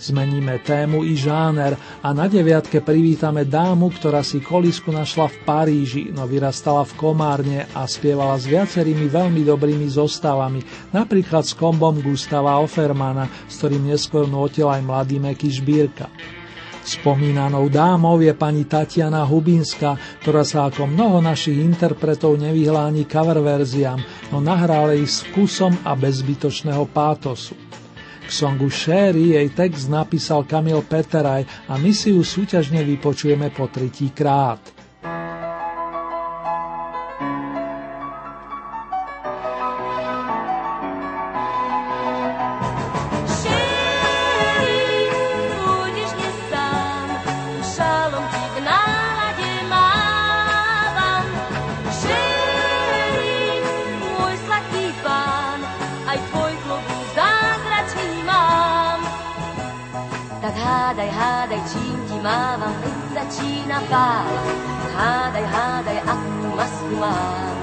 Zmeníme 0.03 0.59
tému 0.67 1.07
i 1.07 1.15
žáner 1.15 1.79
a 2.03 2.11
na 2.11 2.27
deviatke 2.27 2.83
privítame 2.83 3.47
dámu, 3.47 3.87
ktorá 3.95 4.27
si 4.27 4.43
kolisku 4.43 4.91
našla 4.91 5.31
v 5.31 5.37
Paríži, 5.47 6.11
no 6.11 6.27
vyrastala 6.27 6.83
v 6.83 6.99
Komárne 6.99 7.71
a 7.71 7.87
spievala 7.87 8.35
s 8.35 8.51
viacerými 8.51 9.07
veľmi 9.07 9.47
dobrými 9.47 9.87
zostavami, 9.87 10.91
napríklad 10.91 11.47
s 11.47 11.55
kombom 11.55 12.03
Gustava 12.03 12.59
Offermana, 12.59 13.31
s 13.47 13.63
ktorým 13.63 13.95
neskôr 13.95 14.27
nutil 14.27 14.67
aj 14.67 14.83
mladý 14.83 15.23
Meky 15.23 15.55
Žbírka. 15.55 16.11
Spomínanou 16.83 17.71
dámou 17.71 18.19
je 18.19 18.35
pani 18.35 18.67
Tatiana 18.67 19.23
Hubinská, 19.23 19.95
ktorá 20.19 20.43
sa 20.43 20.67
ako 20.67 20.91
mnoho 20.91 21.23
našich 21.23 21.55
interpretov 21.63 22.35
nevyhláni 22.43 23.07
cover 23.07 23.39
verziám, 23.39 24.03
no 24.35 24.43
nahrále 24.43 24.99
ich 24.99 25.15
s 25.15 25.23
vkusom 25.31 25.87
a 25.87 25.95
bez 25.95 26.27
zbytočného 26.27 26.83
pátosu. 26.91 27.55
K 28.27 28.31
songu 28.31 28.67
Sherry 28.67 29.39
jej 29.39 29.49
text 29.55 29.87
napísal 29.87 30.43
Kamil 30.43 30.83
Peteraj 30.83 31.71
a 31.71 31.79
my 31.79 31.95
si 31.95 32.11
ju 32.11 32.27
súťažne 32.27 32.83
vypočujeme 32.83 33.55
po 33.55 33.71
tretí 33.71 34.11
krát. 34.11 34.82
hadai 61.23 61.63
cinci 61.71 62.17
mama 62.27 62.69
minta 62.83 63.23
cina 63.35 63.79
pa 63.91 64.07
hadai 64.99 65.47
hadai 65.55 65.99
aku 66.15 66.49
mas 66.59 66.75
kumar 66.89 67.55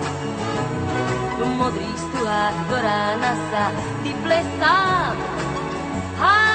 modris 1.59 2.03
tuhan 2.13 2.55
beranasa 2.71 3.65
di 4.03 4.11
plesam 4.23 5.13
hadai 6.23 6.48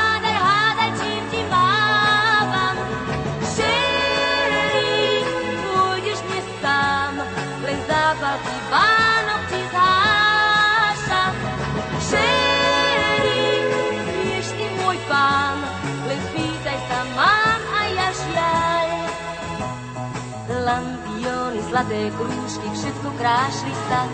zlaté 21.75 22.07
krúžky, 22.15 22.71
všetko 22.71 23.09
krášli 23.19 23.75
sa, 23.91 24.07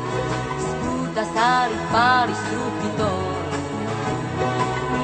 z 0.57 0.69
púta 0.81 1.29
stáli, 1.29 1.77
páli 1.93 2.33
strúbky 2.33 2.89
tón. 2.97 3.37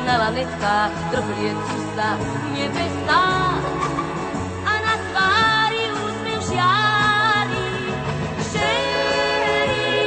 Na 0.08 0.24
lanetkách 0.24 0.96
trhliecu 1.12 1.78
sa 1.92 2.16
nebesá 2.56 3.28
a 4.64 4.72
na 4.72 4.94
tvári 5.04 5.84
úsmev 6.00 6.40
žiari. 6.48 7.68
Šerí, 8.40 10.00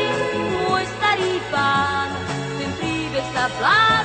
môj 0.66 0.84
starý 0.90 1.34
ten 2.58 2.72
príbeh 2.82 3.28
sa 3.30 3.46
bláznivo 3.62 3.99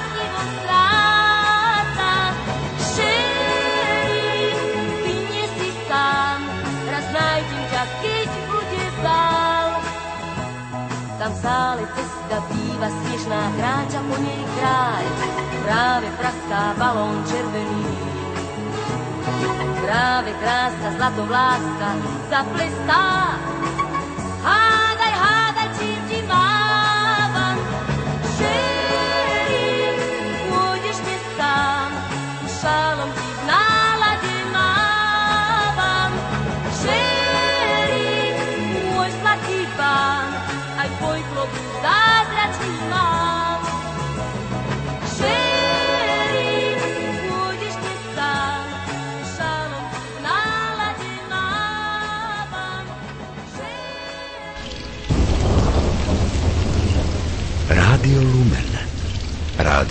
sále 11.44 11.85
cesta 11.92 12.40
býva 12.48 12.88
snežná, 12.88 13.52
kráča 13.61 14.00
po 14.09 14.16
nej 14.16 14.42
kráľ, 14.57 15.04
práve 15.68 16.09
praská 16.16 16.62
balón 16.80 17.20
červený. 17.28 17.85
Práve 19.85 20.33
krása 20.40 20.88
zlatovláska 20.96 21.88
zaplestá, 22.33 23.37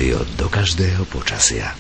rádio 0.04 0.20
do 0.36 0.50
každého 0.52 1.06
počasia. 1.06 1.72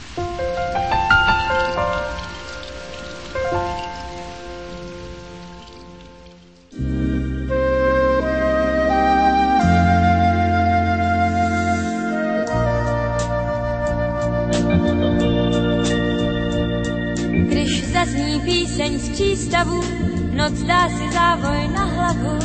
Když 17.52 17.84
zazní 17.92 18.40
píseň 18.40 19.00
z 19.00 19.10
přístavu, 19.10 19.84
noc 20.32 20.54
dá 20.64 20.90
si 20.90 21.12
závoj 21.12 21.68
na 21.76 21.84
hlavu 21.84 22.40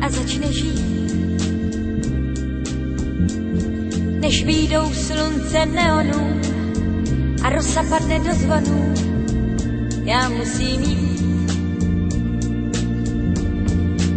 a 0.00 0.10
začne 0.10 0.52
žít 0.52 1.07
Než 4.28 4.44
výjdou 4.44 4.94
slunce 4.94 5.66
neonů 5.66 6.40
a 7.44 7.50
rosa 7.50 7.82
padne 7.88 8.18
do 8.18 8.34
zvonů, 8.34 8.94
já 10.04 10.28
musím 10.28 10.82
jít. 10.82 11.20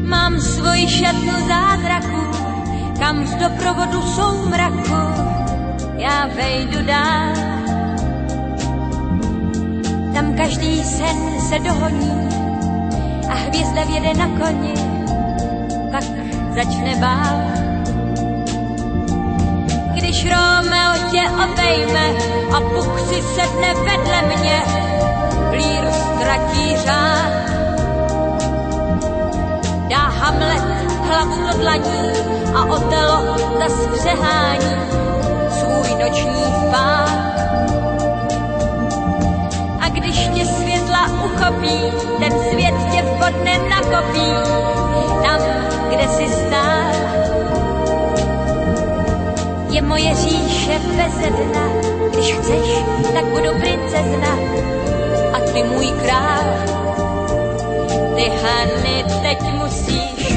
Mám 0.04 0.40
svoji 0.40 0.88
šatnu 0.88 1.48
zázraku, 1.48 2.38
kam 3.00 3.28
z 3.28 3.36
doprovodu 3.36 4.02
soumraku 4.02 5.22
já 5.98 6.28
vejdu 6.28 6.86
dál. 6.86 7.34
Tam 10.14 10.36
každý 10.38 10.84
sen 10.84 11.42
se 11.50 11.60
dohoní 11.60 12.30
a 13.30 13.34
hvězda 13.34 13.84
vjede 13.84 14.14
na 14.14 14.28
koni, 14.28 14.74
tak 15.92 16.04
začne 16.56 16.96
bál. 16.96 17.71
Když 20.12 20.26
Romeo 20.26 21.10
tě 21.12 21.24
obejme 21.44 22.08
a 22.56 22.60
Bůh 22.60 23.00
si 23.00 23.22
sedne 23.22 23.74
vedle 23.74 24.22
mě, 24.22 24.64
líru 25.52 25.92
ztratí 25.92 26.76
řád. 26.78 27.32
Dá 29.90 29.98
Hamlet 29.98 30.64
hlavu 31.04 31.48
do 31.48 31.58
dlaní 31.58 32.12
a 32.56 32.66
Otelo 32.66 33.38
zas 33.60 33.88
přehání 33.88 34.76
svůj 35.50 36.04
noční 36.04 36.44
spát. 36.44 37.10
A 39.82 39.90
když 39.90 40.28
tě 40.28 40.46
světla 40.46 41.08
uchopí, 41.26 41.80
ten 42.20 42.32
svět 42.50 42.76
tě 42.92 43.02
vhodne 43.02 43.58
nakopí, 43.70 44.32
tam, 45.24 45.42
kde 45.90 46.08
si 46.08 46.30
stál. 46.30 46.91
Moje 49.92 50.16
říše 50.16 50.80
bez 50.98 51.14
dna, 51.14 51.68
když 52.12 52.34
chceš, 52.34 52.68
tak 53.14 53.26
budu 53.26 53.60
princezna 53.60 54.38
a 55.34 55.40
ty 55.54 55.64
můj 55.64 55.88
král. 55.88 56.44
Ty 58.16 58.32
Hany 58.42 59.04
teď 59.22 59.42
musíš 59.54 60.34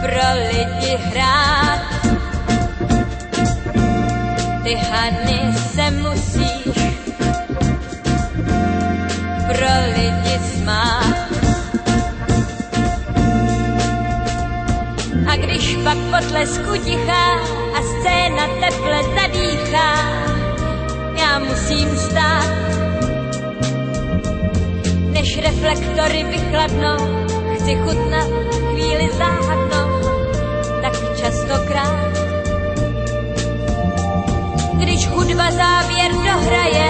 pro 0.00 0.28
lidi 0.50 0.96
hrát. 0.96 1.80
Ty 4.62 4.74
Hany 4.74 5.52
se 5.74 5.90
musíš 5.90 6.94
pro 9.46 9.74
lidi 9.96 10.53
pak 15.84 15.98
potlesku 16.10 16.72
tichá 16.84 17.24
a 17.76 17.80
scéna 17.82 18.46
teple 18.60 19.00
zadýchá, 19.14 19.88
já 21.16 21.38
musím 21.38 21.96
stát. 21.96 22.50
Než 25.12 25.38
reflektory 25.38 26.24
vychladnou, 26.24 27.26
chci 27.54 27.74
chutnat 27.74 28.28
chvíli 28.70 29.10
záhadnou, 29.18 29.88
tak 30.82 30.92
častokrát. 31.16 32.14
Když 34.72 35.08
hudba 35.08 35.50
závěr 35.50 36.12
dohraje 36.12 36.86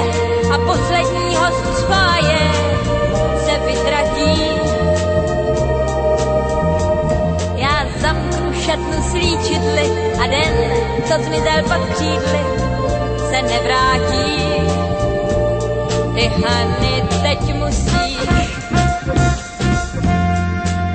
a 0.55 0.59
poslední 0.59 1.37
host 1.37 1.79
spáje, 1.79 2.39
se 3.45 3.59
vytratí. 3.67 4.84
Šatnu 8.65 9.03
slíčidly 9.11 9.87
a 10.25 10.27
den, 10.27 10.55
co 11.05 11.23
zmizel 11.23 11.63
pod 11.63 11.95
křídly, 11.95 12.41
se 13.31 13.43
nevrátí. 13.43 14.45
Ty 16.15 16.29
Hany 16.29 17.03
teď 17.23 17.55
musíš 17.55 18.19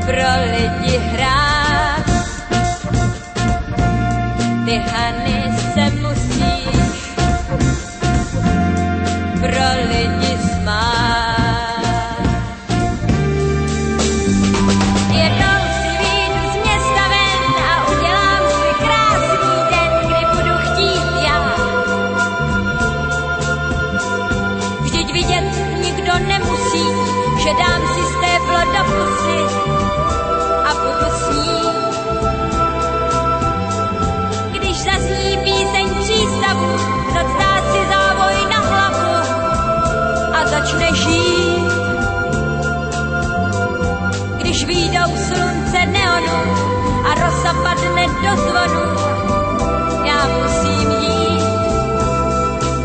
pro 0.05 0.29
lidi 0.51 0.97
hrát. 0.97 2.05
Ty 4.65 4.77
Hany 4.77 5.68
a 47.49 47.53
rosa 47.53 47.63
padne 47.63 48.05
do 48.05 48.41
zvonu, 48.41 48.85
já 50.05 50.27
musím 50.27 50.91
jít. 50.91 51.43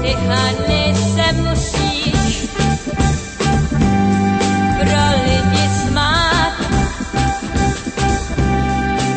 Ty 0.03 0.17
Hany 0.29 0.95
se 0.95 1.33
musíš 1.33 2.49
pro 4.79 5.05
lidi 5.25 5.69
smát. 5.89 6.53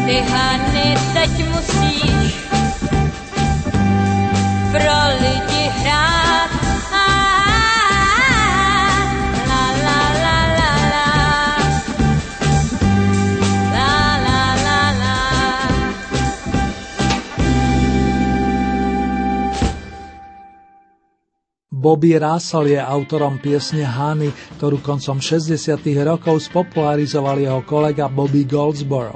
Ty 0.05 0.21
Hany 0.31 0.97
teď 1.13 1.49
musíš 1.49 1.86
Bobby 21.87 22.19
Russell 22.19 22.67
je 22.67 22.83
autorom 22.83 23.39
piesne 23.39 23.87
Honey, 23.87 24.27
ktorú 24.59 24.83
koncom 24.83 25.23
60. 25.23 25.55
rokov 26.03 26.43
spopularizoval 26.43 27.39
jeho 27.39 27.63
kolega 27.63 28.11
Bobby 28.11 28.43
Goldsboro. 28.43 29.15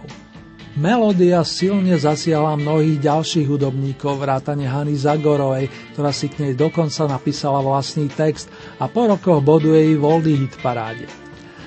Melódia 0.80 1.44
silne 1.44 2.00
zasiahla 2.00 2.56
mnohých 2.56 3.04
ďalších 3.04 3.44
hudobníkov, 3.44 4.24
vrátane 4.24 4.72
Hany 4.72 4.96
Zagorovej, 4.96 5.68
ktorá 5.92 6.16
si 6.16 6.32
k 6.32 6.48
nej 6.48 6.54
dokonca 6.56 7.12
napísala 7.12 7.60
vlastný 7.60 8.08
text 8.08 8.48
a 8.80 8.88
po 8.88 9.04
rokoch 9.04 9.44
boduje 9.44 9.92
jej 9.92 10.00
Voldy 10.00 10.40
hit 10.40 10.56
paráde. 10.64 11.12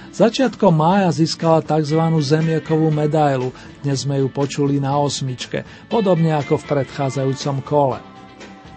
Začiatkom 0.09 0.73
mája 0.73 1.13
získala 1.13 1.61
tzv. 1.61 2.01
zemiekovú 2.01 2.89
medailu, 2.89 3.53
dnes 3.85 4.09
sme 4.09 4.25
ju 4.25 4.33
počuli 4.33 4.81
na 4.81 4.97
osmičke, 4.97 5.69
podobne 5.93 6.33
ako 6.33 6.57
v 6.57 6.65
predchádzajúcom 6.65 7.61
kole. 7.61 8.14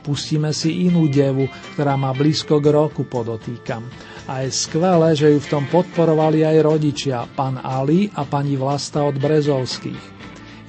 Pustíme 0.08 0.55
si 0.55 0.88
inú 0.88 1.12
devu, 1.12 1.51
ktorá 1.76 1.99
má 1.99 2.16
blízko 2.16 2.64
k 2.64 2.72
roku, 2.72 3.03
podotýkam. 3.03 3.84
A 4.32 4.47
je 4.47 4.55
skvelé, 4.55 5.12
že 5.20 5.36
ju 5.36 5.43
v 5.43 5.51
tom 5.51 5.68
podporovali 5.68 6.47
aj 6.47 6.64
rodičia, 6.64 7.28
pán 7.28 7.60
Ali 7.60 8.08
a 8.16 8.24
pani 8.24 8.55
Vlasta 8.55 9.03
od 9.03 9.20
Brezovských. 9.20 10.16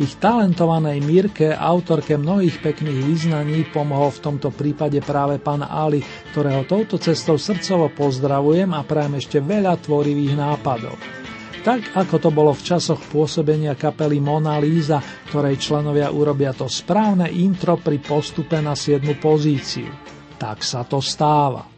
Ich 0.03 0.18
talentovanej 0.18 1.03
Mirke, 1.07 1.55
autorke 1.55 2.18
mnohých 2.18 2.59
pekných 2.62 2.99
význaní, 3.03 3.66
pomohol 3.70 4.11
v 4.14 4.22
tomto 4.26 4.51
prípade 4.51 4.99
práve 5.03 5.39
pán 5.39 5.62
Ali, 5.62 6.03
ktorého 6.34 6.66
touto 6.66 6.99
cestou 6.99 7.39
srdcovo 7.39 7.95
pozdravujem 7.95 8.74
a 8.74 8.82
prajem 8.82 9.22
ešte 9.22 9.39
veľa 9.39 9.78
tvorivých 9.78 10.34
nápadov. 10.34 11.17
Tak 11.68 11.92
ako 12.00 12.16
to 12.16 12.30
bolo 12.32 12.56
v 12.56 12.64
časoch 12.64 12.96
pôsobenia 13.12 13.76
kapely 13.76 14.24
Mona 14.24 14.56
Lisa, 14.56 15.04
ktorej 15.28 15.60
členovia 15.60 16.08
urobia 16.08 16.56
to 16.56 16.64
správne 16.64 17.28
intro 17.28 17.76
pri 17.76 18.00
postupe 18.00 18.56
na 18.64 18.72
7. 18.72 19.04
pozíciu. 19.20 19.84
Tak 20.40 20.64
sa 20.64 20.88
to 20.88 21.04
stáva. 21.04 21.68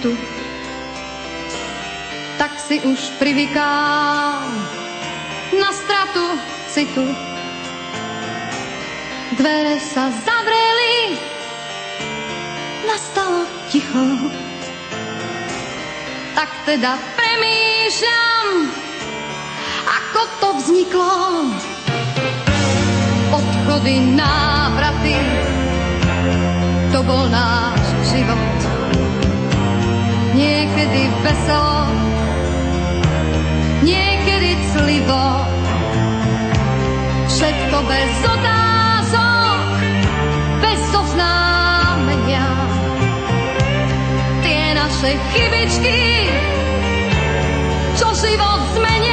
tu, 0.00 0.16
tak 2.38 2.56
si 2.56 2.80
už 2.80 2.98
privykám 3.20 4.48
na 5.60 5.70
stratu 5.74 6.24
citu. 6.72 7.04
Dvere 9.36 9.80
sa 9.80 10.08
zavreli, 10.12 11.16
nastalo 12.88 13.48
ticho. 13.68 14.28
Tak 16.32 16.48
teda 16.68 16.96
premýšľam, 17.16 18.46
ako 19.88 20.20
to 20.40 20.48
vzniklo. 20.60 21.16
Odchody, 23.32 23.96
návraty, 24.12 25.16
to 26.92 27.00
bol 27.04 27.24
náš 27.32 27.80
život 28.12 28.61
niekedy 30.32 31.02
veselo, 31.20 31.88
niekedy 33.84 34.50
clivo, 34.72 35.28
všetko 37.28 37.76
bez 37.84 38.12
otázok, 38.24 39.60
bez 40.64 40.82
oznámenia. 40.96 42.48
Tie 44.40 44.64
naše 44.72 45.10
chybičky, 45.36 46.00
čo 48.00 48.08
život 48.16 48.60
zmenia. 48.76 49.11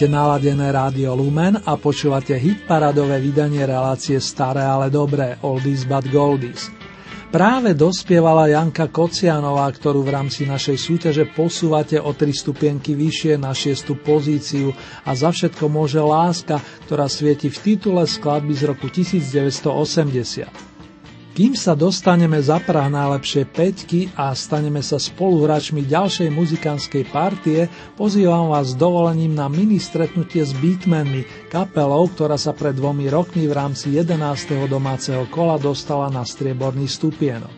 Máte 0.00 0.16
naladené 0.16 0.72
rádio 0.72 1.12
Lumen 1.12 1.60
a 1.60 1.76
počúvate 1.76 2.32
hitparadové 2.32 3.20
vydanie 3.20 3.68
relácie 3.68 4.16
Staré, 4.16 4.64
ale 4.64 4.88
dobré, 4.88 5.36
Oldies 5.44 5.84
but 5.84 6.08
Goldies. 6.08 6.72
Práve 7.28 7.76
dospievala 7.76 8.48
Janka 8.48 8.88
Kocianová, 8.88 9.68
ktorú 9.68 10.00
v 10.00 10.16
rámci 10.16 10.48
našej 10.48 10.80
súťaže 10.80 11.28
posúvate 11.36 12.00
o 12.00 12.16
tri 12.16 12.32
stupienky 12.32 12.96
vyššie 12.96 13.44
na 13.44 13.52
šiestu 13.52 14.00
pozíciu 14.00 14.72
a 15.04 15.12
za 15.12 15.36
všetko 15.36 15.68
môže 15.68 16.00
láska, 16.00 16.64
ktorá 16.88 17.04
svieti 17.04 17.52
v 17.52 17.60
titule 17.60 18.08
skladby 18.08 18.56
z 18.56 18.72
roku 18.72 18.88
1980. 18.88 20.69
Kým 21.30 21.54
sa 21.54 21.78
dostaneme 21.78 22.42
za 22.42 22.58
prah 22.58 22.90
najlepšie 22.90 23.46
peťky 23.46 24.10
a 24.18 24.34
staneme 24.34 24.82
sa 24.82 24.98
spoluhráčmi 24.98 25.86
ďalšej 25.86 26.26
muzikánskej 26.26 27.06
partie, 27.06 27.70
pozývam 27.94 28.50
vás 28.50 28.74
s 28.74 28.78
dovolením 28.78 29.38
na 29.38 29.46
mini 29.46 29.78
stretnutie 29.78 30.42
s 30.42 30.50
Beatmanmi, 30.58 31.22
kapelou, 31.46 32.10
ktorá 32.10 32.34
sa 32.34 32.50
pred 32.50 32.74
dvomi 32.74 33.06
rokmi 33.06 33.46
v 33.46 33.54
rámci 33.54 33.94
11. 33.94 34.66
domáceho 34.66 35.30
kola 35.30 35.54
dostala 35.54 36.10
na 36.10 36.26
strieborný 36.26 36.90
stupienok. 36.90 37.54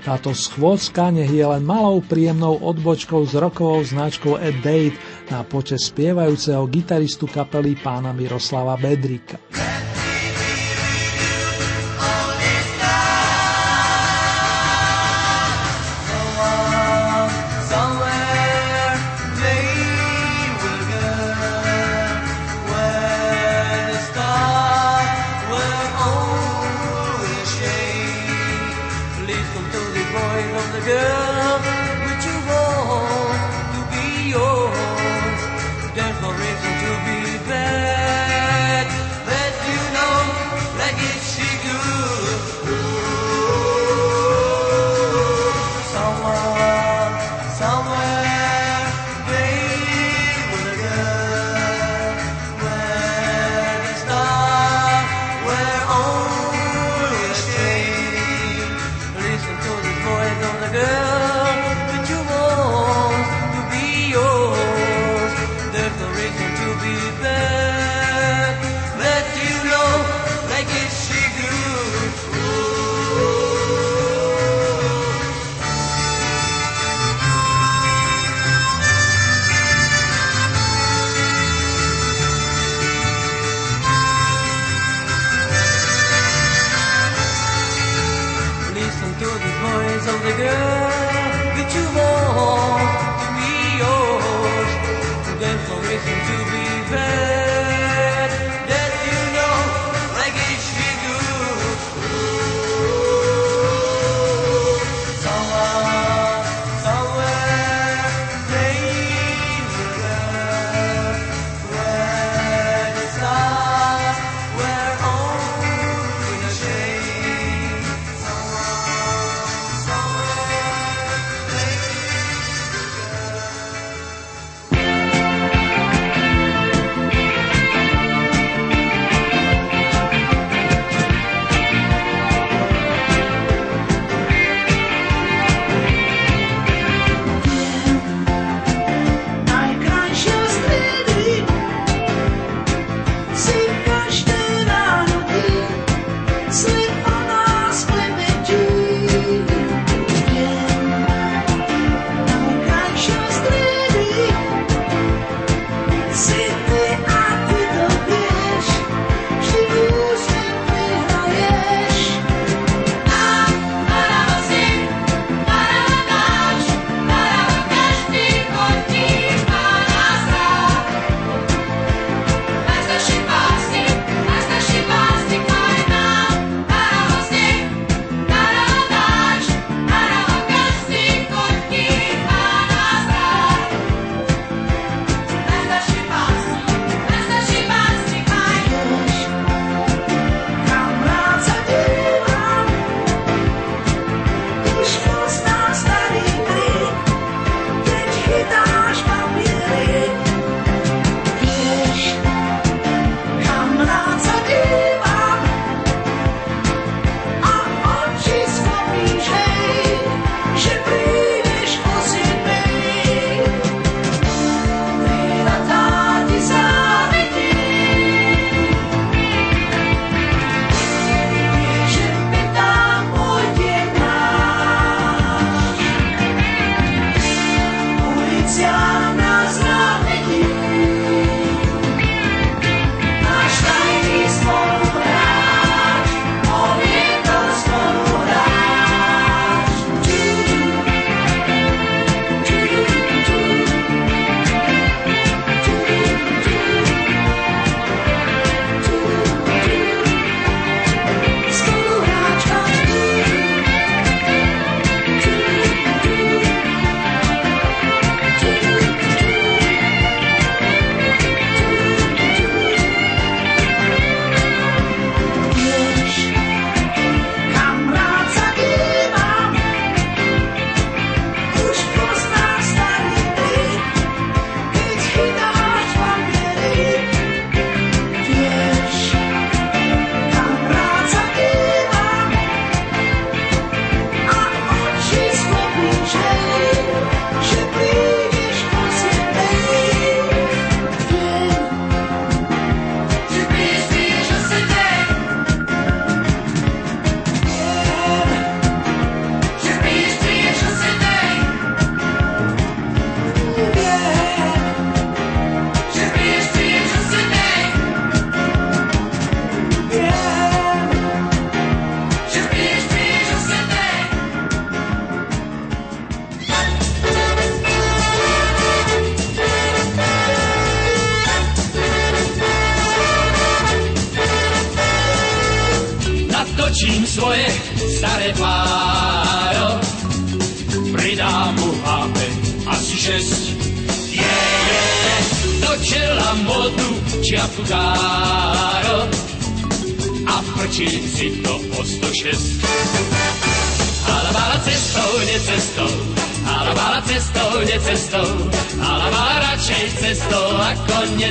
Táto 0.00 0.32
schôdzka 0.32 1.12
nech 1.12 1.34
je 1.34 1.42
len 1.42 1.66
malou 1.66 2.00
príjemnou 2.00 2.62
odbočkou 2.62 3.26
s 3.28 3.36
rokovou 3.36 3.82
značkou 3.82 4.40
A 4.40 4.54
Date 4.64 4.96
na 5.28 5.44
počet 5.44 5.84
spievajúceho 5.84 6.64
gitaristu 6.70 7.28
kapely 7.28 7.76
pána 7.76 8.16
Miroslava 8.16 8.78
Bedrika. 8.80 9.36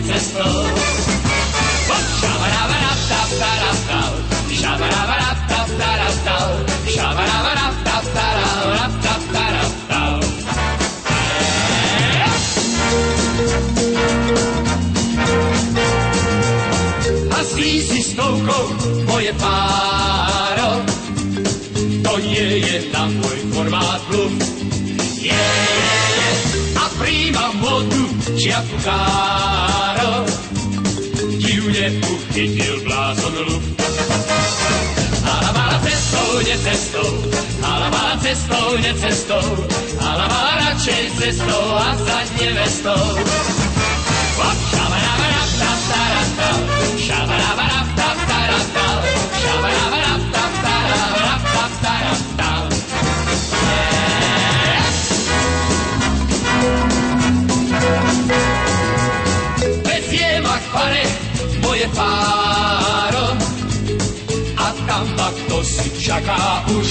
cestou. 0.05 0.55
Haslí 17.35 17.81
si 17.81 17.99
stovkou 18.03 18.65
moje 19.05 19.31
páro, 19.37 20.81
to 22.03 22.13
nie 22.23 22.63
je 22.63 22.77
tam 22.91 23.09
môj 23.21 23.37
formát 23.53 24.01
blum. 24.09 24.33
Je, 25.19 25.33
je, 25.33 26.01
je, 26.15 26.31
a 26.77 26.85
príjmam 26.99 27.53
vodu 27.59 28.03
čiapku 28.37 28.77
káro. 28.83 29.14
cestou, 36.65 37.21
halabá 37.61 38.17
cestou, 38.17 39.45
ale 40.01 40.25
má 40.25 40.45
radšej 40.65 41.03
cestou 41.13 41.65
a 41.77 41.93
stať 41.93 42.27
nevestou. 42.41 43.03
Hop, 44.41 44.57
šabarabarab, 44.73 45.49
tap. 45.61 45.79
Bez 59.85 60.05
jemach, 60.09 60.65
pane, 60.73 61.03
moje 61.61 61.87
pán, 61.93 62.44
a 65.15 65.31
tam 65.31 65.31
kto 65.31 65.63
si 65.63 65.87
čaká 66.03 66.67
už. 66.75 66.87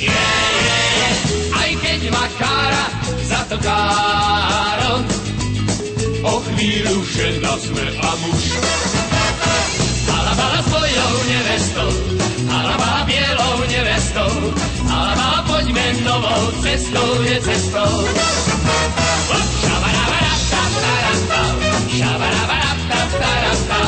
Je, 0.00 0.08
je, 0.08 0.80
je, 0.96 1.08
aj 1.52 1.70
keď 1.84 2.00
ma 2.08 2.24
kára 2.40 2.88
za 3.28 3.44
to 3.52 3.60
káro, 3.60 5.04
o 6.24 6.34
chvíľu 6.48 6.96
žena 7.12 7.52
sme 7.60 7.84
a 8.00 8.10
muž. 8.24 8.44
Alabala 10.08 10.64
s 10.64 10.66
tvojou 10.72 11.12
nevestou, 11.28 11.92
alabala 12.48 13.04
bielou 13.04 13.56
nevestou, 13.68 14.32
alabala 14.88 15.44
poďme 15.44 15.86
novou 16.08 16.56
cestou, 16.64 17.20
je 17.20 17.36
cestou. 17.44 17.92
Shabba-dabba-dab-dab-dab-dab, 19.60 21.56
shabba-dabba-dab-dab-dab-dab. 22.00 23.85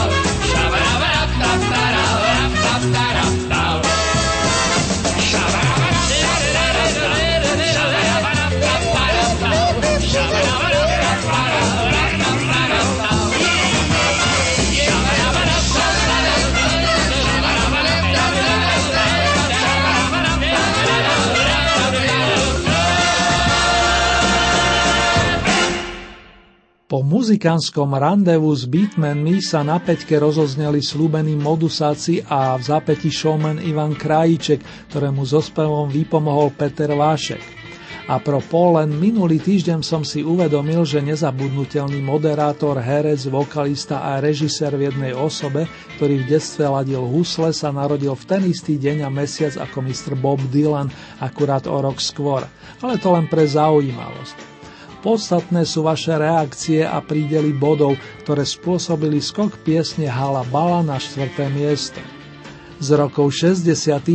Po 26.88 27.04
muzikánskom 27.04 28.00
randevu 28.00 28.48
s 28.56 28.64
beatmanmi 28.64 29.44
sa 29.44 29.60
na 29.60 29.76
peťke 29.76 30.16
rozozneli 30.16 30.80
slúbení 30.80 31.36
modusáci 31.36 32.24
a 32.24 32.56
v 32.56 32.64
zápäti 32.64 33.12
showman 33.12 33.60
Ivan 33.60 33.92
Krajíček, 33.92 34.88
ktorému 34.88 35.20
so 35.28 35.44
spevom 35.44 35.92
vypomohol 35.92 36.48
Peter 36.56 36.88
Vášek. 36.88 37.44
A 38.08 38.16
pro 38.24 38.40
len 38.80 38.96
minulý 38.96 39.36
týždeň 39.36 39.84
som 39.84 40.00
si 40.00 40.24
uvedomil, 40.24 40.88
že 40.88 41.04
nezabudnutelný 41.04 42.00
moderátor, 42.00 42.80
herec, 42.80 43.20
vokalista 43.28 44.08
a 44.08 44.16
režisér 44.24 44.72
v 44.80 44.88
jednej 44.88 45.12
osobe, 45.12 45.68
ktorý 46.00 46.24
v 46.24 46.28
detstve 46.40 46.72
ladil 46.72 47.04
husle, 47.04 47.52
sa 47.52 47.68
narodil 47.68 48.16
v 48.16 48.24
ten 48.24 48.48
istý 48.48 48.80
deň 48.80 49.04
a 49.04 49.12
mesiac 49.12 49.60
ako 49.60 49.84
Mr. 49.84 50.16
Bob 50.16 50.40
Dylan, 50.48 50.88
akurát 51.20 51.68
o 51.68 51.84
rok 51.84 52.00
skôr. 52.00 52.48
Ale 52.80 52.96
to 52.96 53.12
len 53.12 53.28
pre 53.28 53.44
zaujímavosť. 53.44 54.57
Podstatné 54.98 55.62
sú 55.62 55.86
vaše 55.86 56.10
reakcie 56.10 56.82
a 56.82 56.98
prídely 56.98 57.54
bodov, 57.54 57.94
ktoré 58.26 58.42
spôsobili 58.42 59.22
skok 59.22 59.62
piesne 59.62 60.10
Hala 60.10 60.42
Bala 60.50 60.82
na 60.82 60.98
štvrté 60.98 61.46
miesto. 61.54 62.02
Z 62.78 62.94
rokov 62.94 63.34
60. 63.34 63.66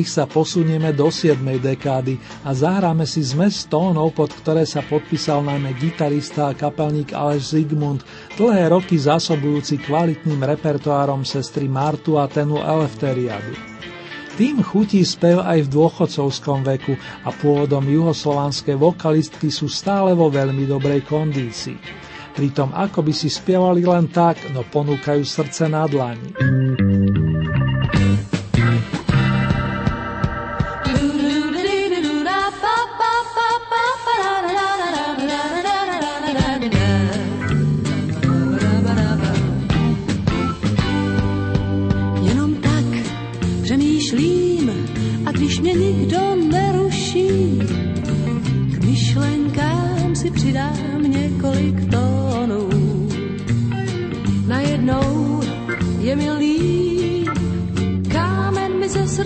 sa 0.07 0.23
posunieme 0.23 0.95
do 0.95 1.11
7. 1.11 1.35
dekády 1.59 2.15
a 2.47 2.55
zahráme 2.55 3.03
si 3.03 3.19
zmes 3.19 3.67
tónov, 3.67 4.15
pod 4.15 4.31
ktoré 4.31 4.63
sa 4.63 4.79
podpísal 4.79 5.43
najmä 5.43 5.75
gitarista 5.75 6.47
a 6.47 6.55
kapelník 6.55 7.11
Aleš 7.11 7.55
Zigmund, 7.55 8.07
dlhé 8.39 8.71
roky 8.71 8.95
zásobujúci 8.95 9.83
kvalitným 9.83 10.39
repertoárom 10.39 11.27
sestry 11.27 11.67
Martu 11.67 12.15
a 12.15 12.31
tenu 12.31 12.55
Elefteriadu. 12.63 13.51
Tým 14.33 14.65
chutí 14.65 15.05
spev 15.05 15.45
aj 15.45 15.69
v 15.69 15.71
dôchodcovskom 15.77 16.65
veku 16.65 16.97
a 17.21 17.29
pôvodom 17.29 17.85
juhoslovanské 17.85 18.73
vokalistky 18.73 19.53
sú 19.53 19.69
stále 19.69 20.17
vo 20.17 20.33
veľmi 20.33 20.65
dobrej 20.65 21.05
kondícii. 21.05 21.77
Pritom 22.33 22.73
ako 22.73 23.05
by 23.05 23.13
si 23.13 23.29
spievali 23.29 23.85
len 23.85 24.09
tak, 24.09 24.41
no 24.49 24.65
ponúkajú 24.65 25.21
srdce 25.21 25.69
na 25.69 25.85
dlani. 25.85 26.33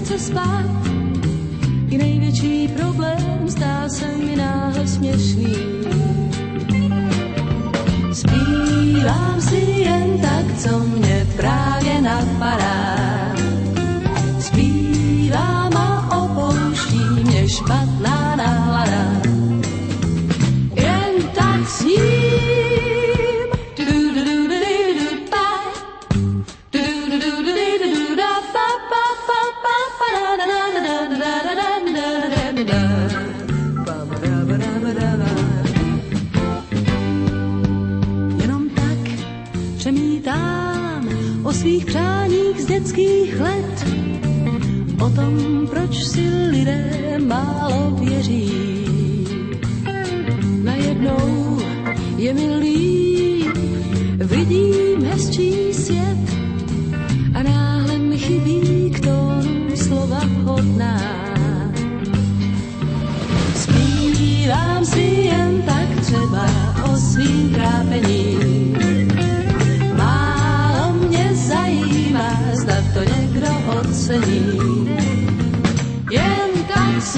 Srdce 0.08 0.26
spát, 0.26 0.66
i 1.90 1.98
největší 1.98 2.68
problém 2.68 3.50
zdá 3.50 3.90
se 3.90 4.08
mi 4.18 4.36
náhle 4.36 4.88
směšný. 4.88 5.54
Zpívám 8.14 9.42
si 9.42 9.56
jen 9.56 10.20
tak, 10.20 10.58
co 10.58 10.80
mě 10.80 11.28
právě 11.38 12.02
napadá. 12.02 13.17
detských 42.68 43.40
let, 43.40 43.86
o 45.00 45.10
tom, 45.10 45.68
proč 45.72 46.04
si 46.04 46.30
lidé 46.52 47.18
málo 47.20 47.92
věří. 48.00 48.52
Najednou 50.64 51.60
je 52.18 52.34
mi 52.34 52.56
líp, 52.56 53.58
vidím 54.20 55.06
hezčí 55.06 55.74
svět 55.74 56.24
a 57.34 57.44
náhle 57.44 57.98
mi 57.98 58.18
chybí 58.18 58.92
k 58.92 59.00
tomu 59.00 59.76
slova 59.76 60.22
hodná. 60.44 61.00
Zpívám 63.56 64.86
si 64.86 65.02
jen 65.02 65.62
tak 65.62 66.02
třeba 66.02 66.46
o 66.92 66.98
svým 66.98 67.50
trápením, 67.54 68.47
ocení. 74.08 74.88
Jen 76.12 76.64
tak 76.68 77.02
s 77.02 77.16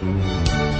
Sám 0.00 0.73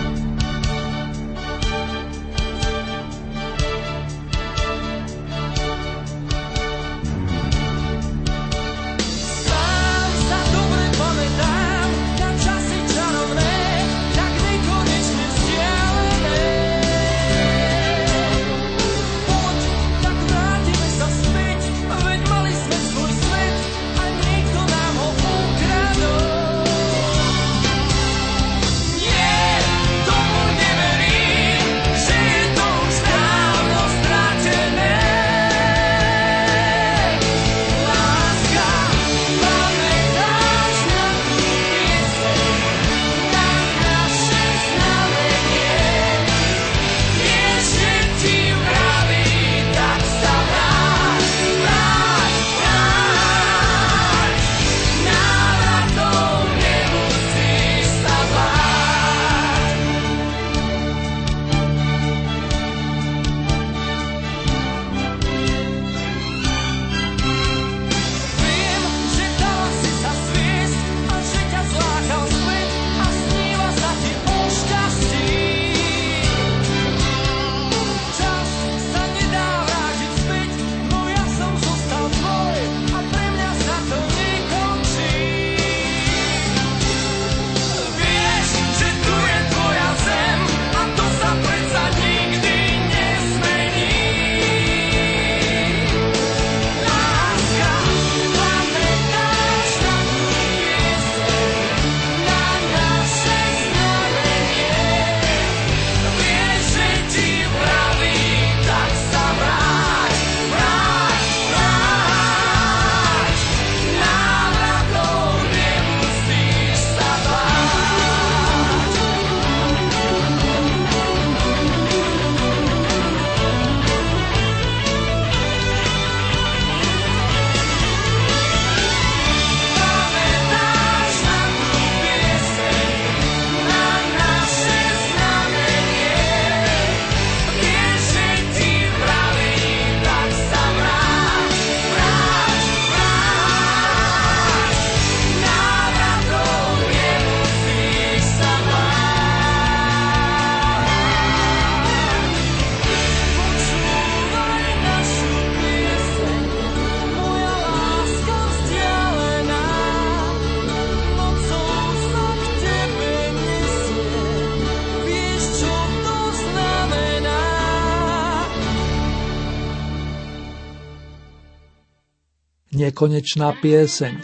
Nekonečná 172.74 173.54
pieseň. 173.62 174.18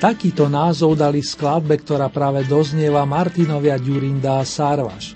Takýto 0.00 0.48
názov 0.48 0.96
dali 0.96 1.20
skladbe, 1.20 1.76
ktorá 1.76 2.08
práve 2.08 2.48
doznieva 2.48 3.04
Martinovia 3.04 3.76
Ďurinda 3.76 4.40
a 4.40 4.48
Sarvaš. 4.48 5.12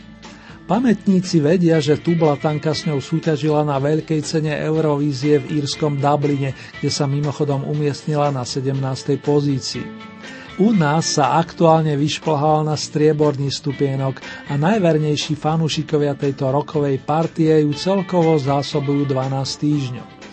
Pamätníci 0.64 1.44
vedia, 1.44 1.76
že 1.80 2.00
Tublatanka 2.00 2.72
s 2.72 2.88
ňou 2.88 3.00
súťažila 3.00 3.64
na 3.68 3.76
veľkej 3.76 4.20
cene 4.24 4.52
Eurovízie 4.60 5.40
v 5.40 5.60
írskom 5.60 6.00
Dubline, 6.00 6.56
kde 6.80 6.88
sa 6.88 7.04
mimochodom 7.04 7.68
umiestnila 7.68 8.32
na 8.32 8.44
17. 8.44 8.76
pozícii. 9.20 9.84
U 10.56 10.72
nás 10.72 11.20
sa 11.20 11.36
aktuálne 11.36 11.98
vyšplhal 12.00 12.64
na 12.64 12.80
strieborný 12.80 13.52
stupienok 13.52 14.22
a 14.48 14.56
najvernejší 14.56 15.36
fanúšikovia 15.36 16.16
tejto 16.16 16.48
rokovej 16.48 16.96
partie 17.04 17.52
ju 17.60 17.72
celkovo 17.76 18.40
zásobujú 18.40 19.04
12 19.04 19.34
týždňov. 19.60 20.23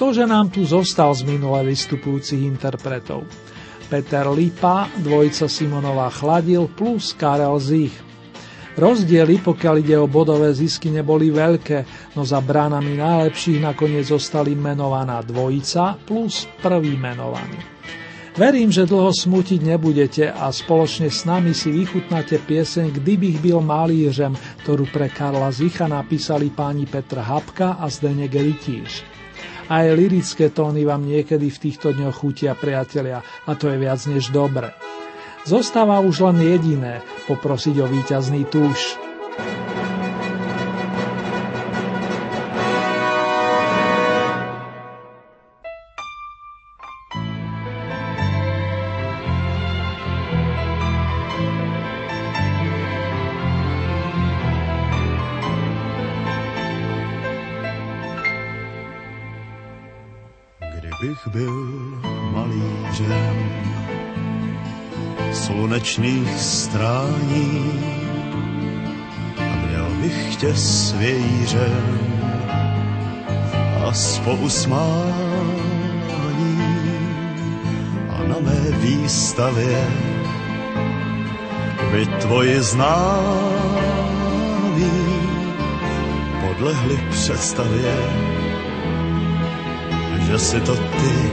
Ktože 0.00 0.24
nám 0.24 0.48
tu 0.48 0.64
zostal 0.64 1.12
z 1.12 1.28
minule 1.28 1.60
vystupujúcich 1.60 2.40
interpretov? 2.48 3.20
Peter 3.92 4.24
Lipa, 4.32 4.88
dvojica 4.96 5.44
Simonová 5.44 6.08
Chladil 6.08 6.72
plus 6.72 7.12
Karel 7.12 7.60
Zich. 7.60 7.92
Rozdiely, 8.80 9.44
pokiaľ 9.44 9.74
ide 9.84 10.00
o 10.00 10.08
bodové 10.08 10.56
zisky, 10.56 10.88
neboli 10.88 11.28
veľké, 11.28 11.84
no 12.16 12.24
za 12.24 12.40
bránami 12.40 12.96
najlepších 12.96 13.60
nakoniec 13.60 14.08
zostali 14.08 14.56
menovaná 14.56 15.20
dvojica 15.20 16.00
plus 16.08 16.48
prvý 16.64 16.96
menovaný. 16.96 17.60
Verím, 18.40 18.72
že 18.72 18.88
dlho 18.88 19.12
smutiť 19.12 19.60
nebudete 19.60 20.32
a 20.32 20.48
spoločne 20.48 21.12
s 21.12 21.28
nami 21.28 21.52
si 21.52 21.68
vychutnáte 21.68 22.40
pieseň 22.40 23.04
Kdybych 23.04 23.44
byl 23.44 23.60
malířem, 23.60 24.32
ktorú 24.64 24.88
pre 24.88 25.12
Karla 25.12 25.52
Zicha 25.52 25.92
napísali 25.92 26.48
páni 26.48 26.88
Petra 26.88 27.20
Hapka 27.20 27.76
a 27.76 27.84
Zdeněk 27.92 28.32
Rytíř. 28.32 29.09
Aj 29.70 29.86
lirické 29.86 30.50
tóny 30.50 30.82
vám 30.82 31.06
niekedy 31.06 31.46
v 31.46 31.62
týchto 31.70 31.94
dňoch 31.94 32.26
chutia, 32.26 32.58
priatelia, 32.58 33.22
a 33.46 33.54
to 33.54 33.70
je 33.70 33.78
viac 33.78 34.02
než 34.10 34.34
dobre. 34.34 34.74
Zostáva 35.46 36.02
už 36.02 36.26
len 36.26 36.42
jediné, 36.42 37.06
poprosiť 37.30 37.78
o 37.78 37.86
víťazný 37.86 38.50
túš. 38.50 38.98
Slunečných 66.00 66.40
strání. 66.40 67.80
A 69.38 69.42
měl 69.68 69.86
bych 70.00 70.36
tě 70.36 70.54
svějířem 70.54 71.98
a 73.86 73.92
spousmání. 73.92 75.10
A 78.10 78.22
na 78.28 78.36
mé 78.40 78.60
výstavě 78.80 79.86
by 81.92 82.06
tvoji 82.06 82.60
známí 82.60 83.60
podlehli 86.46 86.98
představě, 87.10 87.96
že 90.26 90.38
si 90.38 90.60
to 90.60 90.76
ty, 90.76 91.30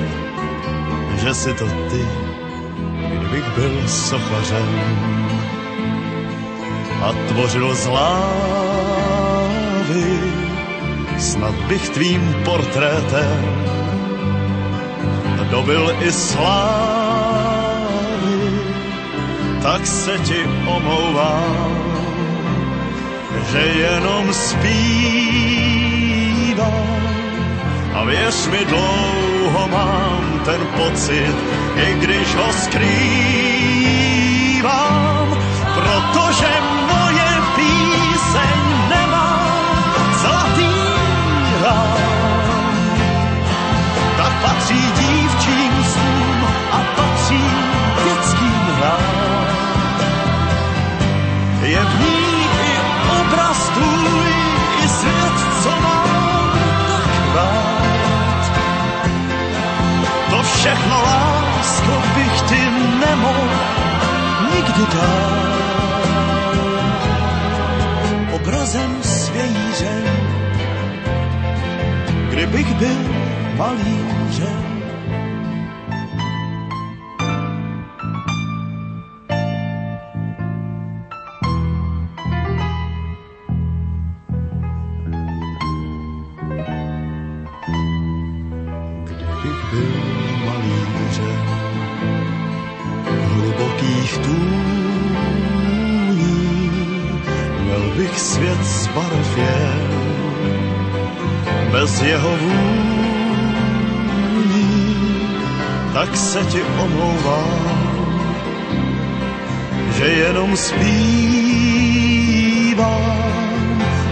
že 1.21 1.33
si 1.33 1.53
to 1.53 1.65
ty, 1.65 2.26
kdybych 3.27 3.49
byl 3.55 3.87
sochařem 3.87 4.87
a 7.03 7.13
tvořil 7.27 7.75
z 7.75 7.85
lávy, 7.87 9.19
snad 11.19 11.55
bych 11.55 11.89
tvým 11.89 12.35
portrétem 12.45 13.67
dobil 15.51 15.95
i 16.01 16.11
slávy, 16.11 16.67
tak 19.61 19.87
se 19.87 20.19
ti 20.19 20.43
omlouvám, 20.67 21.83
že 23.51 23.59
jenom 23.59 24.33
zpívám. 24.33 24.67
A 27.93 28.03
věř 28.03 28.47
mi 28.47 28.65
dlouho 28.65 29.36
mám 29.65 30.41
ten 30.45 30.67
pocit, 30.77 31.35
i 31.75 31.95
když 31.95 32.35
ho 32.35 32.53
skrývám, 32.53 33.77
protože 35.75 36.47
malířem, 73.57 73.96
zpívám. 110.57 111.37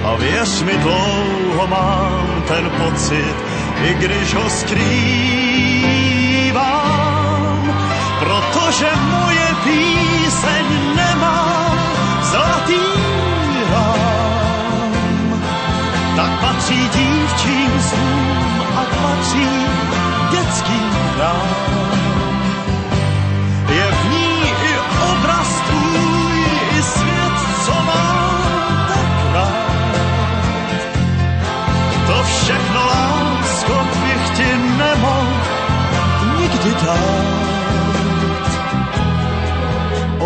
A 0.05 0.15
věř 0.15 0.61
mi 0.61 0.77
dlouho 0.77 1.67
mám 1.67 2.43
ten 2.47 2.69
pocit, 2.69 3.35
i 3.83 3.93
když 3.93 4.33
ho 4.33 4.49
skrývám, 4.49 4.85
protože 8.19 8.89
moje 9.11 9.47
píseň 9.63 10.65
nemá 10.95 11.75
zlatý 12.21 12.85
rám, 13.71 15.43
tak 16.15 16.39
patří 16.41 16.89
dívčí 16.89 17.69
snům 17.79 18.63
a 18.77 18.83
patří 19.01 19.47
dětským 20.31 20.89
hrám. 21.15 22.04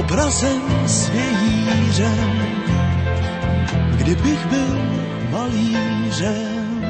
Obrazem 0.09 0.61
svějířem, 0.87 2.29
kdybych 3.97 4.45
byl 4.49 4.75
malířem. 5.31 6.81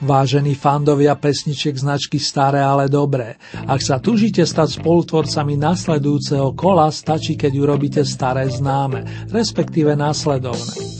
Vážení 0.00 0.54
fandovia 0.54 1.14
pesničiek 1.14 1.78
značky 1.78 2.18
Staré, 2.18 2.58
ale 2.66 2.90
dobré. 2.90 3.38
Ak 3.70 3.78
sa 3.86 4.02
tužíte 4.02 4.42
stať 4.42 4.82
spolutvorcami 4.82 5.54
nasledujúceho 5.62 6.58
kola, 6.58 6.90
stačí, 6.90 7.38
keď 7.38 7.52
urobíte 7.54 8.02
staré 8.02 8.50
známe, 8.50 9.30
respektíve 9.30 9.94
následovné. 9.94 10.91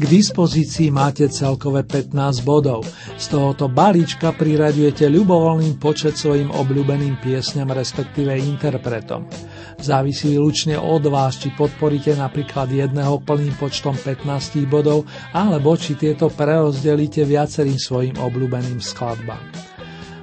K 0.00 0.08
dispozícii 0.08 0.88
máte 0.88 1.28
celkové 1.28 1.84
15 1.84 2.40
bodov. 2.40 2.88
Z 3.20 3.36
tohoto 3.36 3.68
balíčka 3.68 4.32
priraďujete 4.32 5.04
ľubovoľným 5.12 5.76
počet 5.76 6.16
svojim 6.16 6.48
obľúbeným 6.48 7.20
piesňam, 7.20 7.68
respektíve 7.68 8.32
interpretom. 8.32 9.28
Závisí 9.76 10.32
výlučne 10.32 10.80
od 10.80 11.04
vás, 11.04 11.36
či 11.36 11.52
podporíte 11.52 12.16
napríklad 12.16 12.72
jedného 12.72 13.20
plným 13.20 13.52
počtom 13.60 13.92
15 13.92 14.24
bodov, 14.72 15.04
alebo 15.36 15.76
či 15.76 16.00
tieto 16.00 16.32
prerozdelíte 16.32 17.28
viacerým 17.28 17.76
svojim 17.76 18.16
obľúbeným 18.16 18.80
skladbám. 18.80 19.44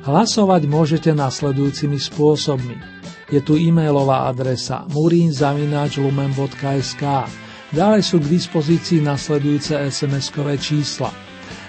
Hlasovať 0.09 0.65
môžete 0.65 1.13
nasledujúcimi 1.13 2.01
spôsobmi. 2.01 2.81
Je 3.29 3.45
tu 3.45 3.53
e-mailová 3.53 4.25
adresa 4.25 4.89
murinzavináčlumen.sk 4.89 7.45
Ďalej 7.75 8.01
sú 8.03 8.23
k 8.23 8.31
dispozícii 8.31 9.03
nasledujúce 9.03 9.75
SMS-kové 9.91 10.55
čísla 10.55 11.11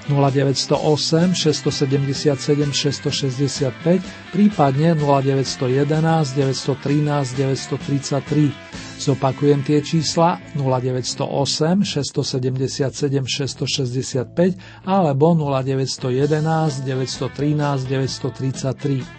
0908 0.09 1.34
677 1.34 2.72
665, 2.72 4.32
prípadne 4.32 4.94
0911 4.94 6.38
913 6.38 7.34
933. 7.36 8.55
Zopakujem 8.99 9.62
tie 9.62 9.78
čísla 9.82 10.38
0908 10.55 11.82
677 11.82 13.26
665 13.26 14.86
alebo 14.86 15.34
0911 15.34 16.86
913 16.86 17.90
933. 17.90 19.18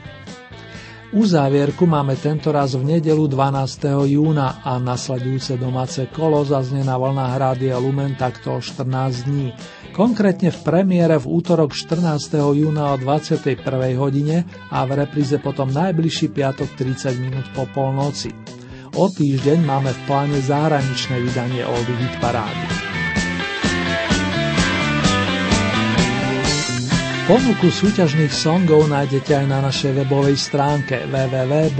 Uzávierku 1.10 1.90
máme 1.90 2.14
tento 2.22 2.54
raz 2.54 2.78
v 2.78 2.86
nedelu 2.86 3.26
12. 3.26 4.14
júna 4.14 4.62
a 4.62 4.78
nasledujúce 4.78 5.58
domáce 5.58 6.06
kolo 6.14 6.46
zaznie 6.46 6.86
na 6.86 7.02
vlnách 7.02 7.34
Rádia 7.34 7.82
Lumen 7.82 8.14
takto 8.14 8.54
o 8.54 8.62
14 8.62 9.26
dní. 9.26 9.50
Konkrétne 9.90 10.54
v 10.54 10.60
premiére 10.62 11.18
v 11.18 11.26
útorok 11.26 11.74
14. 11.74 12.54
júna 12.54 12.94
o 12.94 12.96
21. 13.02 13.42
hodine 13.98 14.46
a 14.70 14.86
v 14.86 15.02
repríze 15.02 15.42
potom 15.42 15.74
najbližší 15.74 16.30
piatok 16.30 16.78
30 16.78 17.18
minút 17.18 17.50
po 17.58 17.66
polnoci. 17.74 18.30
O 18.94 19.10
týždeň 19.10 19.66
máme 19.66 19.90
v 19.90 20.02
pláne 20.06 20.38
zahraničné 20.38 21.26
vydanie 21.26 21.66
Oldie 21.66 21.98
Hit 22.06 22.22
Parády. 22.22 22.89
Ponuku 27.30 27.70
súťažných 27.70 28.34
songov 28.34 28.90
nájdete 28.90 29.38
aj 29.38 29.46
na 29.46 29.62
našej 29.62 30.02
webovej 30.02 30.34
stránke 30.34 31.06
www.lumen.sk. 31.14 31.78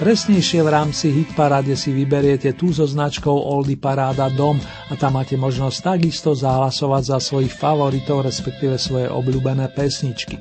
Presnejšie 0.00 0.64
v 0.64 0.70
rámci 0.72 1.12
Hitparáde 1.12 1.76
si 1.76 1.92
vyberiete 1.92 2.56
tú 2.56 2.72
so 2.72 2.88
značkou 2.88 3.36
Oldy 3.36 3.76
Paráda 3.76 4.32
Dom 4.32 4.56
a 4.88 4.96
tam 4.96 5.20
máte 5.20 5.36
možnosť 5.36 6.00
takisto 6.00 6.32
zahlasovať 6.32 7.02
za 7.12 7.20
svojich 7.20 7.52
favoritov, 7.52 8.24
respektíve 8.24 8.80
svoje 8.80 9.12
obľúbené 9.12 9.68
pesničky. 9.68 10.40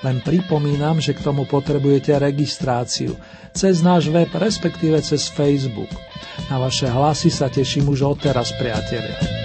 Len 0.00 0.24
pripomínam, 0.24 1.04
že 1.04 1.12
k 1.12 1.20
tomu 1.20 1.44
potrebujete 1.44 2.16
registráciu 2.16 3.20
cez 3.52 3.84
náš 3.84 4.08
web, 4.08 4.32
respektíve 4.32 4.96
cez 5.04 5.28
Facebook. 5.28 5.92
Na 6.48 6.56
vaše 6.56 6.88
hlasy 6.88 7.28
sa 7.28 7.52
teším 7.52 7.92
už 7.92 8.16
odteraz, 8.16 8.48
priatelia. 8.56 9.43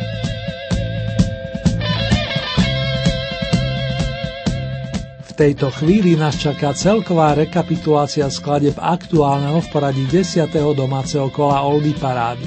Tejto 5.40 5.72
chvíli 5.72 6.20
nás 6.20 6.36
čaká 6.36 6.76
celková 6.76 7.32
rekapitulácia 7.32 8.28
skladeb 8.28 8.76
aktuálneho 8.76 9.64
v 9.64 9.72
poradí 9.72 10.04
10. 10.12 10.52
domáceho 10.76 11.32
kola 11.32 11.64
Oldy 11.64 11.96
Parády. 11.96 12.44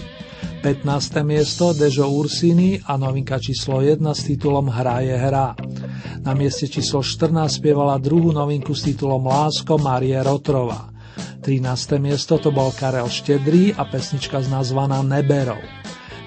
15. 0.61 1.25
miesto 1.25 1.73
Dežo 1.73 2.05
Ursini 2.13 2.85
a 2.85 3.01
novinka 3.01 3.41
číslo 3.41 3.81
1 3.81 3.97
s 4.13 4.29
titulom 4.29 4.69
Hra 4.69 5.09
je 5.09 5.17
hra. 5.17 5.57
Na 6.21 6.37
mieste 6.37 6.69
číslo 6.69 7.01
14 7.01 7.65
spievala 7.65 7.97
druhú 7.97 8.29
novinku 8.29 8.77
s 8.77 8.85
titulom 8.85 9.25
Lásko 9.25 9.81
Marie 9.81 10.21
Rotrova. 10.21 10.93
13. 11.41 11.97
miesto 11.97 12.37
to 12.37 12.53
bol 12.53 12.77
Karel 12.77 13.09
Štedrý 13.09 13.73
a 13.73 13.89
pesnička 13.89 14.37
znázvaná 14.45 15.01
Neberov. 15.01 15.65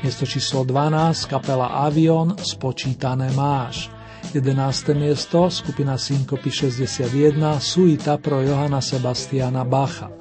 Miesto 0.01 0.26
číslo 0.26 0.66
12 0.66 1.30
kapela 1.30 1.86
Avion 1.86 2.34
Spočítané 2.41 3.30
máš. 3.38 3.94
11. 4.36 4.99
miesto 4.99 5.47
skupina 5.47 5.95
Synkopy 5.95 6.51
61 6.51 7.55
Suita 7.59 8.19
pro 8.19 8.43
Johana 8.43 8.83
Sebastiana 8.83 9.63
Bacha. 9.63 10.11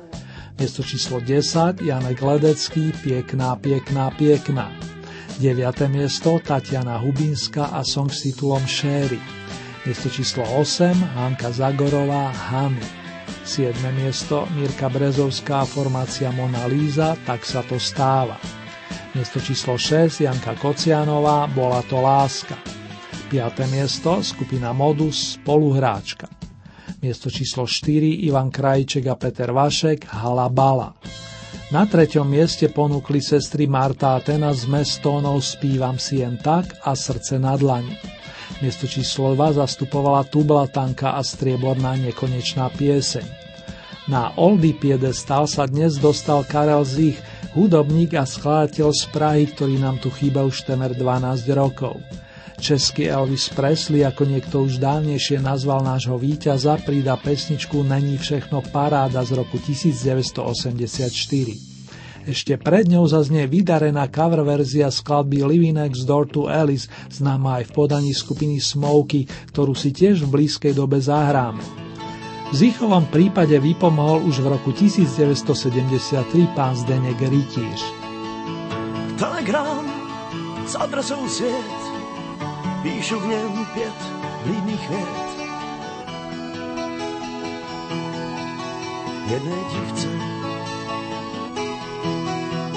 Miesto 0.54 0.86
číslo 0.86 1.18
10 1.18 1.82
Janek 1.82 2.22
Ledecký 2.22 2.94
Piekná, 3.02 3.58
piekná, 3.58 4.14
piekná. 4.14 4.70
9. 5.42 5.90
miesto 5.90 6.38
Tatiana 6.38 7.02
Hubinská 7.02 7.74
a 7.74 7.82
song 7.82 8.06
s 8.06 8.22
titulom 8.22 8.62
Sherry. 8.70 9.18
Miesto 9.82 10.06
číslo 10.06 10.46
8 10.62 10.94
Hanka 10.94 11.50
Zagorová 11.50 12.30
Hany. 12.30 12.86
7. 13.42 13.74
miesto 13.98 14.46
Mirka 14.54 14.94
Brezovská 14.94 15.66
formácia 15.66 16.30
Mona 16.30 16.70
Líza 16.70 17.18
Tak 17.26 17.42
sa 17.42 17.66
to 17.66 17.82
stáva. 17.82 18.38
Miesto 19.18 19.42
číslo 19.42 19.74
6 19.74 20.22
Janka 20.22 20.54
Kocianová 20.54 21.50
Bola 21.50 21.82
to 21.82 21.98
láska. 21.98 22.83
5. 23.34 23.66
miesto 23.66 24.22
skupina 24.22 24.70
Modus 24.70 25.34
Spoluhráčka. 25.34 26.30
Miesto 27.02 27.26
číslo 27.26 27.66
4 27.66 28.30
Ivan 28.30 28.46
Krajček 28.46 29.10
a 29.10 29.18
Peter 29.18 29.50
Vašek 29.50 30.06
Hala 30.06 30.46
Bala. 30.46 30.94
Na 31.74 31.82
treťom 31.82 32.30
mieste 32.30 32.70
ponúkli 32.70 33.18
sestry 33.18 33.66
Marta 33.66 34.14
a 34.14 34.22
Tena 34.22 34.54
z 34.54 34.70
mestónov 34.70 35.42
Spívam 35.42 35.98
si 35.98 36.22
jen 36.22 36.38
tak 36.38 36.78
a 36.86 36.94
Srdce 36.94 37.42
na 37.42 37.58
dlani. 37.58 37.98
Miesto 38.62 38.86
číslo 38.86 39.34
2 39.34 39.58
zastupovala 39.58 40.30
Tublatanka 40.30 41.18
a 41.18 41.22
Strieborná 41.26 41.98
nekonečná 41.98 42.70
pieseň. 42.70 43.26
Na 44.06 44.30
Oldy 44.38 44.78
piedestal 44.78 45.50
sa 45.50 45.66
dnes 45.66 45.98
dostal 45.98 46.46
Karel 46.46 46.86
Zich, 46.86 47.18
hudobník 47.58 48.14
a 48.14 48.30
skladateľ 48.30 48.94
z 48.94 49.02
Prahy, 49.10 49.50
ktorý 49.50 49.82
nám 49.82 49.98
tu 49.98 50.14
chýba 50.14 50.46
už 50.46 50.70
temer 50.70 50.94
12 50.94 51.50
rokov. 51.50 51.98
Český 52.64 53.12
Elvis 53.12 53.52
Presley, 53.52 54.08
ako 54.08 54.24
niekto 54.24 54.64
už 54.64 54.80
dávnejšie 54.80 55.36
nazval 55.36 55.84
nášho 55.84 56.16
víťaza, 56.16 56.80
prída 56.80 57.12
pesničku 57.20 57.84
Není 57.84 58.16
všechno 58.16 58.64
paráda 58.72 59.20
z 59.20 59.36
roku 59.36 59.60
1984. 59.60 61.12
Ešte 62.24 62.56
pred 62.56 62.88
ňou 62.88 63.04
zaznie 63.04 63.44
vydarená 63.44 64.08
cover 64.08 64.40
verzia 64.48 64.88
skladby 64.88 65.44
Living 65.44 65.76
Next 65.76 66.08
Door 66.08 66.24
to 66.32 66.48
Alice, 66.48 66.88
známa 67.12 67.60
aj 67.60 67.68
v 67.68 67.84
podaní 67.84 68.16
skupiny 68.16 68.56
Smokey, 68.56 69.28
ktorú 69.52 69.76
si 69.76 69.92
tiež 69.92 70.24
v 70.24 70.40
blízkej 70.40 70.72
dobe 70.72 71.04
zahráme. 71.04 71.60
V 72.48 72.54
Zichovom 72.56 73.12
prípade 73.12 73.60
vypomohol 73.60 74.24
už 74.24 74.40
v 74.40 74.56
roku 74.56 74.72
1973 74.72 76.56
pán 76.56 76.72
Zdenek 76.80 77.20
Rytíř. 77.20 77.80
Telegram 79.20 79.84
s 80.64 80.72
adresou 80.80 81.28
svět 81.28 81.83
píšu 82.84 83.20
v 83.20 83.26
něm 83.26 83.66
pět 83.74 83.94
vlídných 84.44 84.88
vět. 84.88 85.48
Jedné 89.26 89.56
dívce. 89.72 90.08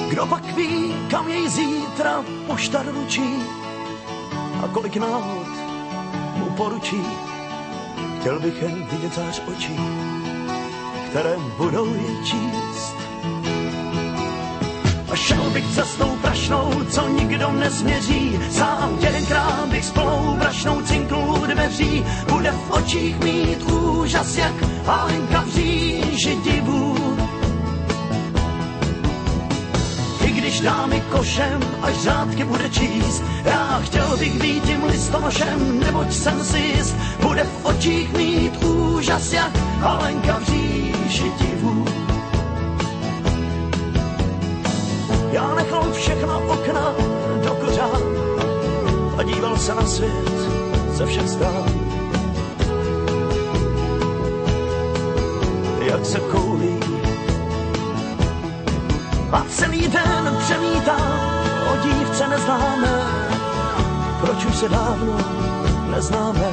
Kdo 0.10 0.26
pak 0.26 0.44
ví, 0.56 0.96
kam 1.12 1.28
jej 1.28 1.50
zítra 1.50 2.24
pošta 2.48 2.84
doručí 2.84 3.36
a 4.64 4.68
kolik 4.68 4.96
náhod 4.96 5.48
mu 6.36 6.50
poručí. 6.50 7.04
Chtěl 8.20 8.40
bych 8.40 8.62
jen 8.62 8.88
vidět 8.92 9.16
zář 9.16 9.42
očí, 9.48 9.80
které 11.10 11.36
budou 11.58 11.94
je 11.94 12.26
číst 12.26 12.96
a 15.12 15.16
šel 15.16 15.50
bych 15.50 15.76
cestou 15.76 16.17
prašnou, 16.28 16.84
co 16.90 17.08
nikdo 17.08 17.52
nesměří. 17.52 18.40
Sám 18.52 18.98
jedenkrát 19.00 19.68
bych 19.70 19.86
s 19.86 19.92
plnou 19.92 20.36
brašnou 20.40 20.82
cinknul 20.82 21.48
dveří. 21.48 22.06
Bude 22.30 22.52
v 22.52 22.72
očích 22.72 23.20
mít 23.20 23.72
úžas, 23.72 24.36
jak 24.36 24.54
Alenka 24.88 25.42
v 25.42 25.50
říži 25.56 26.36
divu. 26.44 26.96
I 30.22 30.32
když 30.32 30.60
dámy 30.60 31.04
košem, 31.12 31.60
až 31.82 31.96
řádky 32.04 32.44
bude 32.44 32.70
číst, 32.70 33.24
já 33.46 33.82
chtěl 33.84 34.18
bych 34.18 34.42
být 34.42 34.64
tím 34.64 34.84
listonošem, 34.84 35.80
neboť 35.80 36.14
jsem 36.14 36.44
si 36.44 36.58
jist, 36.58 36.96
bude 37.22 37.44
v 37.44 37.66
očích 37.66 38.14
mít 38.14 38.64
úžas, 38.64 39.34
jak 39.34 39.52
Alenka 39.82 40.40
v 40.40 40.44
říži 40.46 41.32
divu. 41.40 41.77
Já 45.32 45.56
nechal 45.56 45.92
všechna 45.92 46.38
okna 46.38 46.94
do 47.44 47.56
kořán 47.56 48.02
a 49.18 49.24
díval 49.24 49.58
se 49.58 49.76
na 49.76 49.86
svět 49.86 50.32
ze 50.92 51.06
všech 51.06 51.30
stran. 51.30 51.64
Jak 55.80 56.06
se 56.06 56.20
koulí 56.20 56.80
a 59.32 59.46
celý 59.50 59.88
den 59.88 60.38
přemítá 60.40 60.98
o 61.74 61.88
dívce 61.88 62.28
neznámé, 62.28 63.02
proč 64.22 64.46
už 64.46 64.56
se 64.56 64.70
dávno 64.70 65.18
neznáme, 65.96 66.52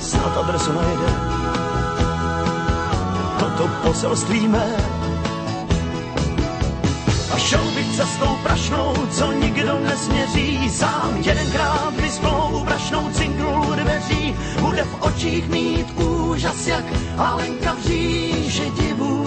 snad 0.00 0.36
adresu 0.36 0.72
najde. 0.72 1.10
Toto 3.38 3.68
poselství 3.82 4.48
mé 4.48 4.76
a 7.32 7.36
bych 7.74 7.77
cestou 7.98 8.36
prašnou, 8.42 8.94
co 9.10 9.32
nikdo 9.32 9.78
nesměří. 9.78 10.70
Sám 10.70 11.16
jedenkrát 11.16 11.92
vyspnou 12.00 12.62
prašnou 12.64 13.10
cinknul 13.10 13.66
dveří, 13.76 14.34
bude 14.60 14.82
v 14.84 15.02
očích 15.02 15.48
mít 15.48 15.86
úžas 16.00 16.66
jak 16.66 16.84
Alenka 17.16 17.74
v 17.74 17.86
říži 17.86 18.70
divu. 18.80 19.26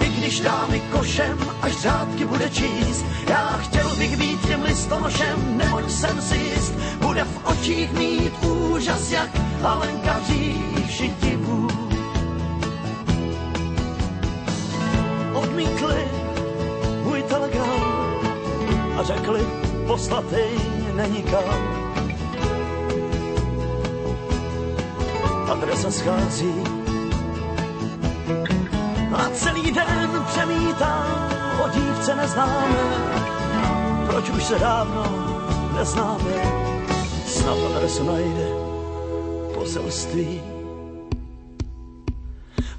I 0.00 0.08
když 0.08 0.40
dá 0.40 0.66
mi 0.70 0.80
košem, 0.80 1.38
až 1.62 1.72
řádky 1.80 2.24
bude 2.26 2.50
číst, 2.50 3.04
já 3.28 3.58
chtěl 3.60 3.96
bych 3.96 4.16
být 4.16 4.46
těm 4.46 4.62
listonošem, 4.62 5.56
neboť 5.56 5.90
jsem 5.90 6.20
si 6.20 6.36
jist, 6.36 6.74
bude 7.00 7.24
v 7.24 7.44
očích 7.44 7.92
mít 7.92 8.32
úžas 8.44 9.10
jak 9.10 9.30
Alenka 9.64 10.20
v 10.20 10.26
říži 10.26 11.14
divu. 11.20 11.37
Odmítli 15.58 16.08
můj 17.02 17.22
telegram 17.22 18.20
a 18.98 19.02
řekli, 19.02 19.40
poslatej 19.86 20.50
není 20.94 21.22
kam. 21.22 21.44
Adresa 25.50 25.90
schází 25.90 26.54
a 29.12 29.30
celý 29.34 29.70
den 29.70 30.24
přemítám 30.26 31.28
o 31.64 31.68
dívce 31.68 32.14
neznáme. 32.14 32.78
Proč 34.06 34.30
už 34.30 34.44
se 34.44 34.58
dávno 34.58 35.04
neznáme, 35.78 36.32
snad 37.26 37.58
adresu 37.74 38.04
najde 38.04 38.48
poselství. 39.54 40.57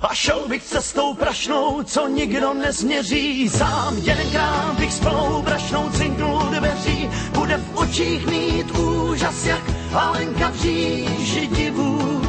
A 0.02 0.14
šel 0.14 0.48
bych 0.48 0.64
cestou 0.64 1.14
prašnou, 1.14 1.84
co 1.84 2.08
nikdo 2.08 2.54
nezměří. 2.54 3.50
Sám 3.50 3.98
jedenkrát 3.98 4.80
bych 4.80 4.94
spolu 4.94 5.42
prašnou 5.42 5.90
cinknul 5.90 6.40
dveří. 6.40 7.10
Bude 7.34 7.58
v 7.58 7.78
očích 7.78 8.26
mít 8.26 8.78
úžas, 8.80 9.46
jak 9.46 9.62
Alenka 9.94 10.50
v 10.50 10.56
říži 10.56 11.48
divu. 11.48 12.22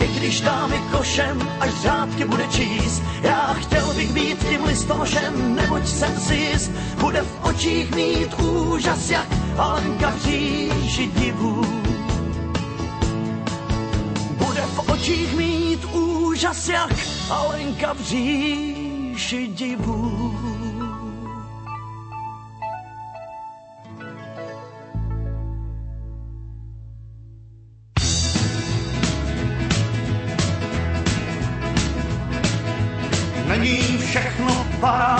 I 0.00 0.06
když 0.06 0.40
dá 0.40 0.66
mi 0.66 0.78
košem, 0.92 1.48
až 1.60 1.70
řádky 1.82 2.24
bude 2.24 2.46
číst, 2.48 3.02
já 3.22 3.54
chtěl 3.58 3.94
bych 3.94 4.12
být 4.12 4.48
tím 4.48 4.64
listonošem, 4.64 5.54
neboť 5.54 5.86
jsem 5.86 6.20
si 6.20 6.34
jist, 6.34 6.70
bude 7.00 7.22
v 7.22 7.44
očích 7.44 7.94
mít 7.94 8.34
úžas, 8.40 9.10
jak 9.10 9.26
Alenka 9.58 10.10
v 10.10 10.22
říži 10.24 11.06
divu. 11.06 11.95
Úžas, 16.36 16.68
jak 16.68 16.92
Alenka 17.30 17.92
v 17.92 18.00
říši 18.00 19.46
divu. 19.46 20.36
Není 33.48 33.98
všechno 33.98 34.66
paráda, 34.80 35.15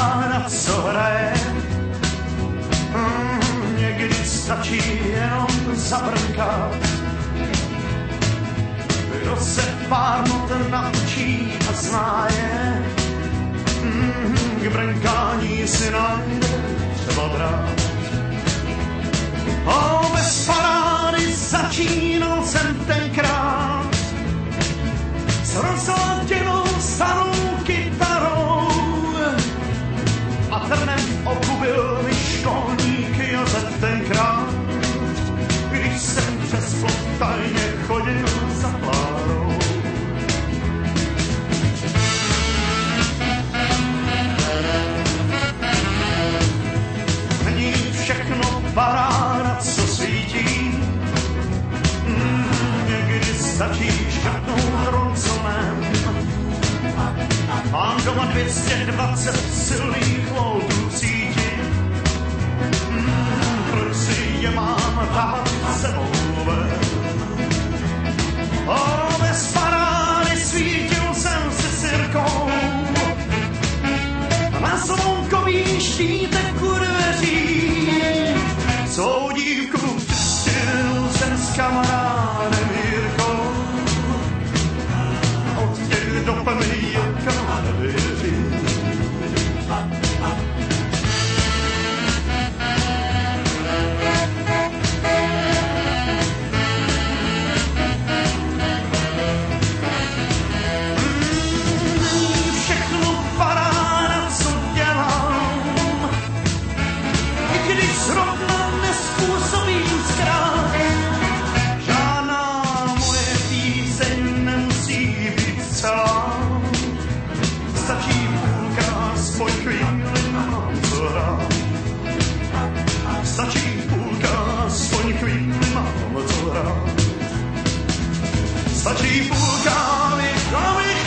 Stačí 128.86 129.22
půlka, 129.28 129.74
abych, 129.74 130.50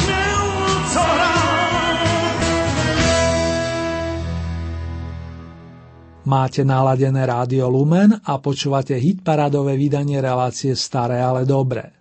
měl 0.05 0.43
co. 0.93 0.99
Máte 6.25 6.65
naladené 6.65 7.25
rádio 7.25 7.69
Lumen 7.71 8.19
a 8.19 8.37
počúvate 8.37 8.99
hitparádové 8.99 9.79
vydanie 9.79 10.19
relácie 10.19 10.75
Staré, 10.75 11.23
ale 11.23 11.47
dobré. 11.47 11.98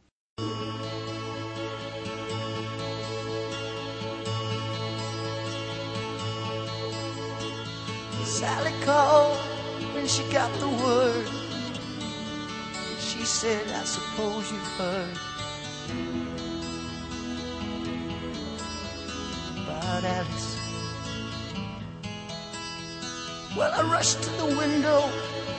Well, 23.58 23.74
I 23.74 23.82
rushed 23.90 24.22
to 24.22 24.30
the 24.36 24.46
window 24.46 25.02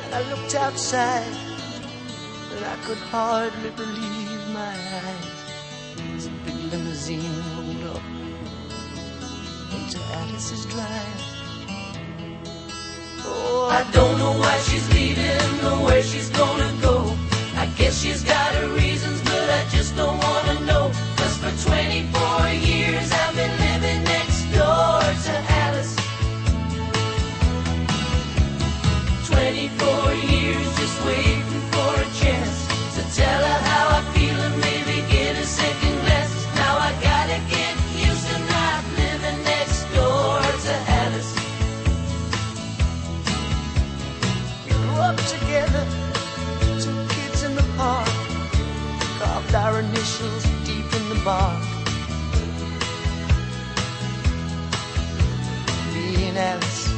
and 0.05 0.15
I 0.15 0.21
looked 0.31 0.55
outside, 0.55 1.35
and 2.53 2.63
I 2.63 2.76
could 2.85 2.97
hardly 2.97 3.71
believe 3.71 4.41
my 4.53 4.73
eyes. 5.03 5.39
As 6.15 6.27
a 6.27 6.30
big 6.45 6.55
limousine 6.71 7.35
rolled 7.57 7.97
up 7.97 8.03
into 9.76 9.99
Alice's 10.13 10.65
drive. 10.67 11.21
Oh, 13.26 13.67
I 13.69 13.84
don't 13.91 14.17
know 14.17 14.31
why 14.31 14.57
she's 14.59 14.88
leaving 14.93 15.65
or 15.65 15.84
where 15.84 16.01
she's 16.01 16.30
gonna 16.30 16.71
go. 16.81 17.17
I 17.57 17.65
guess 17.77 18.01
she's 18.01 18.23
got 18.23 18.55
her 18.55 18.69
reasons, 18.76 19.19
but 19.23 19.49
I 19.59 19.67
just 19.71 19.97
don't 19.97 20.17
wanna 20.23 20.61
know. 20.61 20.89
Cause 21.17 21.35
for 21.35 21.69
24 21.69 22.47
years 22.63 23.11
I've 23.11 23.35
been 23.35 23.59
and 56.30 56.38
Alice. 56.38 56.89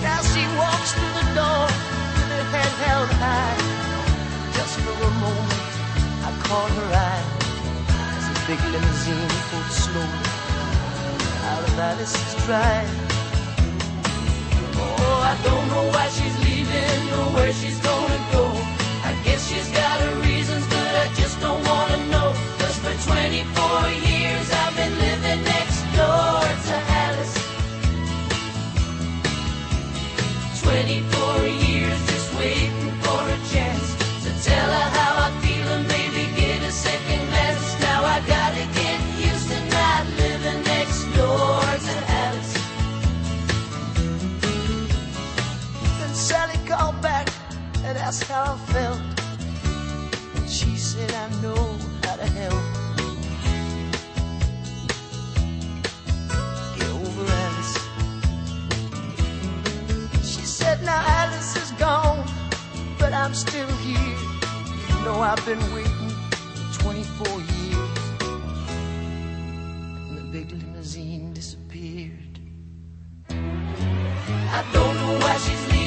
Now 0.00 0.20
she 0.32 0.42
walks 0.56 0.92
through 0.96 1.14
the 1.20 1.26
door 1.36 1.64
with 2.16 2.30
her 2.32 2.44
head 2.54 2.72
held 2.84 3.10
high. 3.20 3.58
Just 4.56 4.80
for 4.80 4.96
a 5.04 5.12
moment, 5.20 5.72
I 6.24 6.30
caught 6.44 6.70
her 6.80 6.90
eye 7.08 7.24
as 8.16 8.24
a 8.32 8.36
big 8.48 8.60
limousine 8.72 9.32
pulled 9.50 9.72
slowly 9.84 10.28
out 11.50 11.62
of 11.68 11.78
Alice's 11.78 12.34
drive. 12.46 12.90
Oh, 14.76 15.20
I 15.32 15.34
don't 15.44 15.66
know 15.68 15.84
why 15.92 16.08
she's 16.08 16.36
leaving 16.40 17.02
or 17.18 17.26
where 17.36 17.52
she's 17.52 17.78
gonna 17.80 18.20
go. 18.32 18.79
She's 19.48 19.68
got 19.70 20.00
her 20.00 20.14
reasons, 20.20 20.66
but 20.68 20.92
I 21.04 21.06
just 21.14 21.40
don't 21.40 21.62
wanna 21.66 21.98
know. 22.12 22.28
Cause 22.58 22.76
for 22.78 22.94
24 23.08 23.88
years 24.10 24.46
I've 24.62 24.76
been 24.76 24.94
living 25.06 25.42
next 25.44 25.80
door 25.96 26.40
to 26.68 26.76
Alice. 27.04 27.36
24 30.62 31.46
years 31.66 31.98
just 32.10 32.28
waiting 32.38 32.90
for 33.02 33.20
a 33.36 33.38
chance 33.52 33.86
to 34.24 34.30
tell 34.48 34.68
her 34.78 34.88
how 34.98 35.12
I 35.26 35.30
feel 35.42 35.66
and 35.76 35.86
maybe 35.88 36.22
get 36.40 36.62
a 36.62 36.72
second 36.72 37.22
glance. 37.30 37.80
Now 37.80 38.04
I 38.04 38.20
gotta 38.36 38.64
get 38.80 38.98
used 39.28 39.48
to 39.52 39.58
not 39.76 40.02
living 40.22 40.62
next 40.64 41.00
door 41.16 41.60
to 41.86 41.94
Alice. 42.22 42.54
Then 45.98 46.14
Sally 46.14 46.58
called 46.68 47.00
back 47.02 47.28
and 47.84 47.98
asked 47.98 48.24
how 48.24 48.54
I 48.54 48.72
felt. 48.72 49.09
Know 65.20 65.26
I've 65.26 65.44
been 65.44 65.74
waiting 65.74 66.14
24 66.72 67.26
years. 67.40 67.98
And 70.08 70.16
the 70.16 70.22
big 70.32 70.50
limousine 70.50 71.32
disappeared. 71.34 72.38
I 73.28 74.64
don't 74.72 74.96
know 74.96 75.18
why 75.20 75.36
she's 75.36 75.66
leaving 75.66 75.79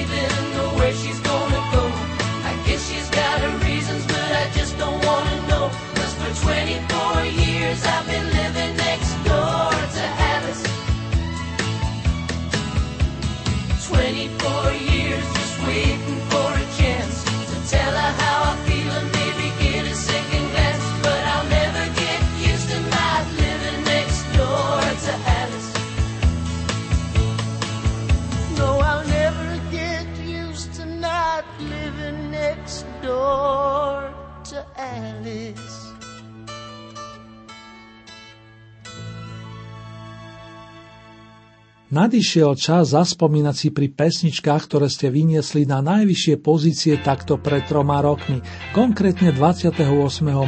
Nadišiel 41.93 42.57
čas 42.57 42.97
zaspomínať 42.97 43.53
si 43.53 43.69
pri 43.69 43.93
pesničkách, 43.93 44.65
ktoré 44.65 44.89
ste 44.89 45.13
vyniesli 45.13 45.69
na 45.69 45.77
najvyššie 45.85 46.41
pozície 46.41 46.97
takto 46.97 47.37
pred 47.37 47.69
troma 47.69 48.01
rokmi, 48.01 48.41
konkrétne 48.73 49.29
28. 49.29 49.77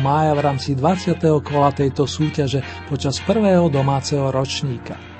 mája 0.02 0.34
v 0.34 0.42
rámci 0.42 0.74
20. 0.74 1.22
kola 1.46 1.70
tejto 1.70 2.10
súťaže 2.10 2.66
počas 2.90 3.22
prvého 3.22 3.70
domáceho 3.70 4.34
ročníka. 4.34 5.15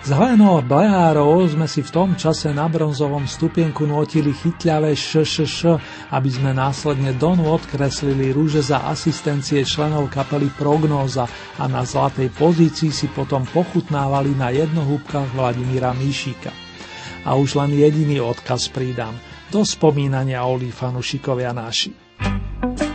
Z 0.00 0.16
Hlenov 0.16 0.64
Blehárov 0.64 1.44
sme 1.44 1.68
si 1.68 1.84
v 1.84 1.92
tom 1.92 2.16
čase 2.16 2.56
na 2.56 2.64
bronzovom 2.72 3.28
stupienku 3.28 3.84
notili 3.84 4.32
chytľavé 4.32 4.96
ššš, 4.96 5.76
aby 6.16 6.28
sme 6.32 6.56
následne 6.56 7.12
do 7.20 7.36
nôd 7.36 7.60
kreslili 7.68 8.32
rúže 8.32 8.64
za 8.64 8.88
asistencie 8.88 9.60
členov 9.60 10.08
kapely 10.08 10.48
Prognóza 10.56 11.28
a 11.60 11.68
na 11.68 11.84
zlatej 11.84 12.32
pozícii 12.32 12.88
si 12.88 13.12
potom 13.12 13.44
pochutnávali 13.44 14.32
na 14.32 14.48
jednohúbkach 14.48 15.36
Vladimíra 15.36 15.92
Míšika. 15.92 16.48
A 17.28 17.36
už 17.36 17.60
len 17.60 17.76
jediný 17.76 18.24
odkaz 18.24 18.72
pridám. 18.72 19.12
Do 19.52 19.68
spomínania 19.68 20.48
Oli 20.48 20.72
fanušikovia 20.72 21.52
naši. 21.52 21.92
A 22.24 22.89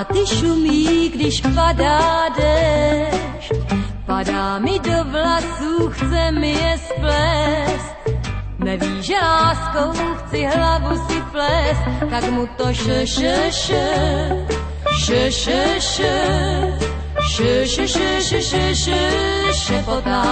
káty 0.00 0.26
šumí, 0.26 1.08
když 1.12 1.40
padá 1.54 2.28
déšť. 2.36 3.52
Padá 4.06 4.58
mi 4.58 4.80
do 4.80 5.04
vlasů, 5.12 5.88
chce 5.92 6.32
mi 6.32 6.50
je 6.50 6.78
splést. 6.78 7.96
Neví, 8.58 9.02
že 9.02 9.14
láskou 9.20 9.92
chci 9.92 10.46
hlavu 10.46 10.96
si 11.08 11.20
plést, 11.32 11.84
tak 12.10 12.30
mu 12.30 12.48
to 12.56 12.72
še, 12.72 13.06
še, 13.06 13.52
še, 13.52 13.86
še, 15.04 15.30
še, 15.30 15.62
še, 15.80 16.16
še, 17.20 17.52
še, 17.68 17.86
še, 17.88 18.10
še, 18.20 18.40
še, 18.40 18.64
še, 18.74 19.00
šepotá. 19.52 20.24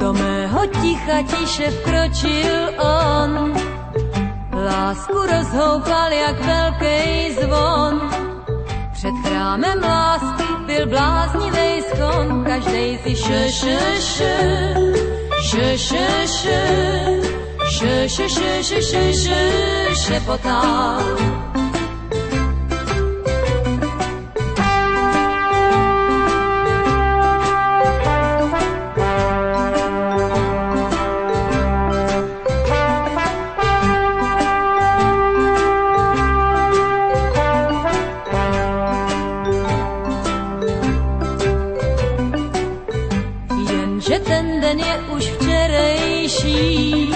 Do 0.00 0.12
mého 0.12 0.62
ticha 0.80 1.18
tiše 1.28 1.68
vkročil 1.70 2.56
on, 2.80 3.52
Lásku 4.66 5.14
rozhoupal 5.14 6.12
jak 6.12 6.44
velký 6.44 7.34
zvon. 7.34 8.10
Před 8.92 9.14
chrámem 9.24 9.82
lásky 9.82 10.44
byl 10.66 10.86
bláznivý 10.86 11.82
schon, 11.82 12.44
každej 12.44 12.98
si 12.98 13.16
ten 44.76 44.84
je 44.84 44.96
už 45.08 45.24
včerejší. 45.32 47.12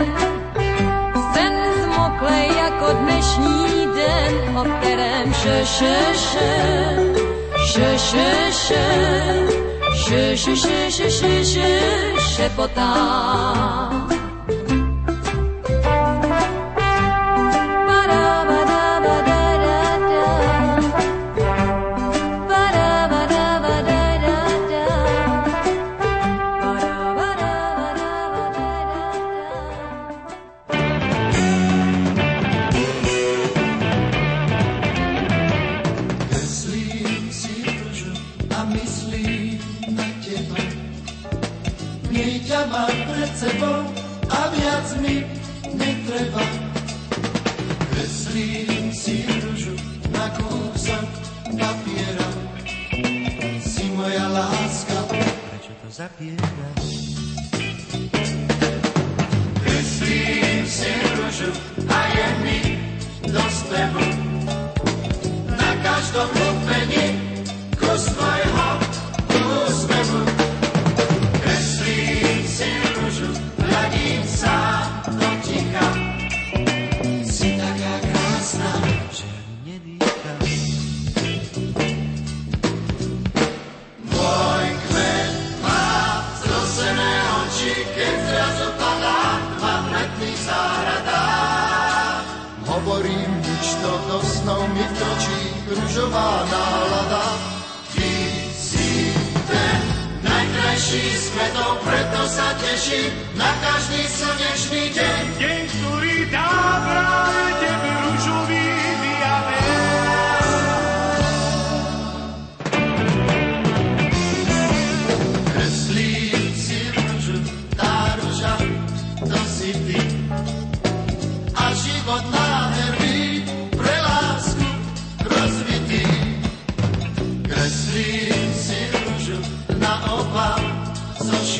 Sen 1.34 1.54
zmoklej 1.84 2.48
jako 2.56 2.88
dnešní 2.92 3.86
den, 3.96 4.56
o 4.56 4.64
kterém 4.64 5.34
še, 5.34 5.64
še, 5.64 5.96
še, 6.14 6.52
še, 7.72 7.98
še, 7.98 8.30
še, 8.52 8.84
še, 9.92 10.36
še, 10.36 10.56
še, 10.56 10.90
še, 10.90 11.10
še, 11.10 11.44
še, 11.44 11.70
šepotám. 12.32 14.01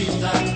She's 0.02 0.16
done. 0.16 0.51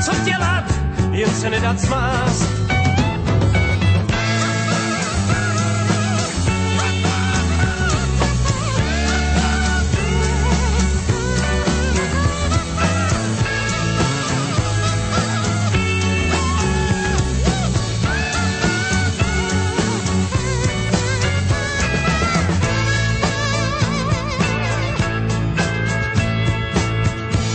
Co 0.00 0.12
dělat, 0.24 0.64
jen 1.12 1.30
se 1.30 1.50
nedat 1.50 1.80
smást. 1.80 2.50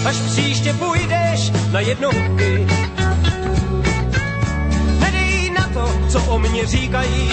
až 0.06 0.22
příště 0.22 0.74
půjdeš 0.74 1.25
na 1.76 1.82
jednohubky. 1.82 2.68
Nedej 5.00 5.52
na 5.52 5.68
to, 5.74 5.84
co 6.08 6.20
o 6.24 6.40
mě 6.40 6.66
říkají. 6.66 7.30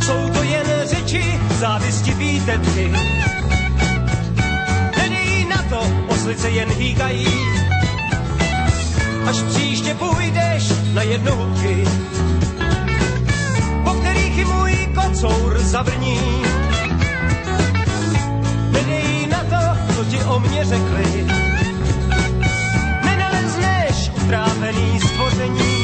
Jsou 0.00 0.28
to 0.32 0.42
jen 0.42 0.66
řeči, 0.84 1.40
závistivý 1.58 2.40
tetky. 2.40 2.92
Nedej 4.96 5.44
na 5.44 5.62
to, 5.62 5.80
oslice 6.08 6.50
jen 6.50 6.68
hýkají. 6.68 7.28
Až 9.28 9.36
příště 9.42 9.94
půjdeš 9.94 10.72
na 10.94 11.02
jednohubky, 11.02 11.84
po 13.84 13.90
kterých 13.90 14.38
i 14.38 14.44
můj 14.44 14.88
kocour 14.94 15.58
zavrní 15.58 16.20
co 19.98 20.04
ti 20.04 20.24
o 20.24 20.40
mě 20.40 20.64
řekli. 20.64 21.47
Utrávený 24.68 25.00
stvoření, 25.00 25.77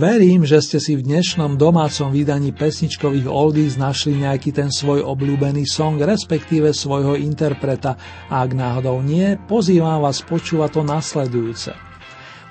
Verím, 0.00 0.48
že 0.48 0.64
ste 0.64 0.80
si 0.80 0.96
v 0.96 1.04
dnešnom 1.04 1.60
domácom 1.60 2.08
vydaní 2.08 2.56
pesničkových 2.56 3.28
oldies 3.28 3.76
našli 3.76 4.16
nejaký 4.16 4.48
ten 4.48 4.72
svoj 4.72 5.04
obľúbený 5.04 5.68
song, 5.68 6.00
respektíve 6.00 6.72
svojho 6.72 7.20
interpreta 7.20 8.00
a 8.32 8.40
ak 8.40 8.56
náhodou 8.56 9.04
nie, 9.04 9.36
pozývam 9.44 10.00
vás 10.00 10.24
počúvať 10.24 10.80
to 10.80 10.82
nasledujúce. 10.88 11.76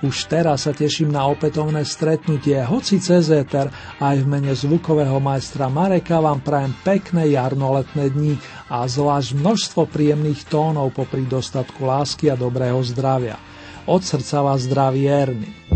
Už 0.06 0.30
teraz 0.30 0.70
sa 0.70 0.78
teším 0.78 1.10
na 1.10 1.26
opätovné 1.26 1.90
stretnutie, 1.90 2.62
hoci 2.62 3.02
cez 3.02 3.34
éter, 3.34 3.74
aj 3.98 4.16
v 4.22 4.30
mene 4.30 4.54
zvukového 4.54 5.18
majstra 5.18 5.74
Mareka 5.74 6.22
vám 6.22 6.46
prajem 6.46 6.78
pekné 6.86 7.34
jarnoletné 7.34 8.14
dni 8.14 8.38
a 8.70 8.86
zvlášť 8.86 9.34
množstvo 9.34 9.90
príjemných 9.90 10.46
tónov 10.54 10.94
popri 10.94 11.26
dostatku 11.26 11.82
lásky 11.82 12.30
a 12.30 12.38
dobrého 12.38 12.78
zdravia. 12.86 13.42
Od 13.90 14.06
srdca 14.06 14.46
vás 14.46 14.70
zdraví 14.70 15.10
Erny. 15.10 15.69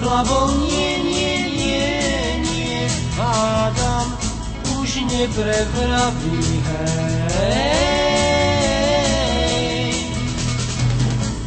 Hlavou 0.00 0.50
nie, 0.66 0.98
nie, 1.04 1.48
nie, 1.48 2.42
nie, 2.44 2.88
hádam, 3.16 4.18
už 4.80 5.00
neprevraví, 5.12 6.62
hej. 7.40 7.70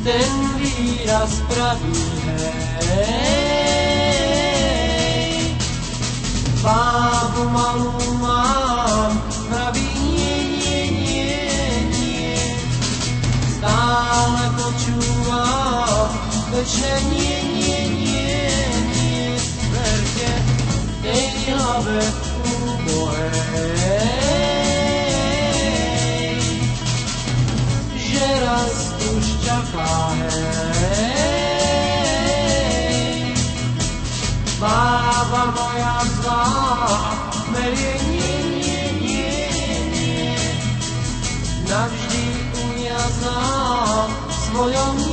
Ten 0.03 0.31
výraz 0.59 1.33
pravý, 1.49 2.01
hej. 2.89 3.33
Bábu 6.63 7.43
malú 7.51 8.22
večer 16.63 16.99
nie, 17.11 17.43
nie, 17.59 17.83
nie, 17.91 19.35
tej 21.03 21.27
hlave 21.43 21.99
úbohej, 22.39 23.75
že 27.99 28.27
raz 28.47 28.95
už 29.11 29.25
čaká, 29.43 30.15
hej. 30.23 31.03
Bába 34.55 35.43
moja 35.51 35.99
zlá, 36.15 36.47
melie 37.51 37.95
nie, 38.07 38.39
nie, 38.55 38.87
nie, 39.03 39.35
nie, 39.91 40.31
navždy 41.67 42.23
ujazdná 42.55 43.51
svojom 44.47 45.12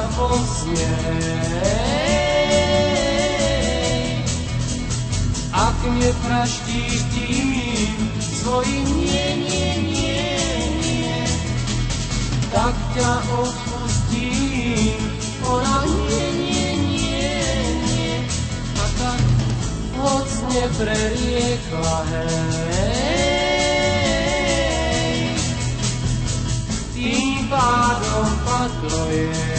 svojim 8.42 8.84
nie, 8.98 9.28
nie, 9.36 9.70
nie, 9.86 10.22
nie, 10.82 11.24
tak 12.50 12.74
ťa 12.94 13.12
odpustím. 13.38 14.98
Ona 15.46 15.78
a 18.78 18.84
tak 18.98 19.22
hoc 19.98 20.30
nepreriekla, 20.50 21.96
hej. 22.10 22.91
Padlo, 27.52 28.22
padlo 28.44 29.10
je 29.10 29.51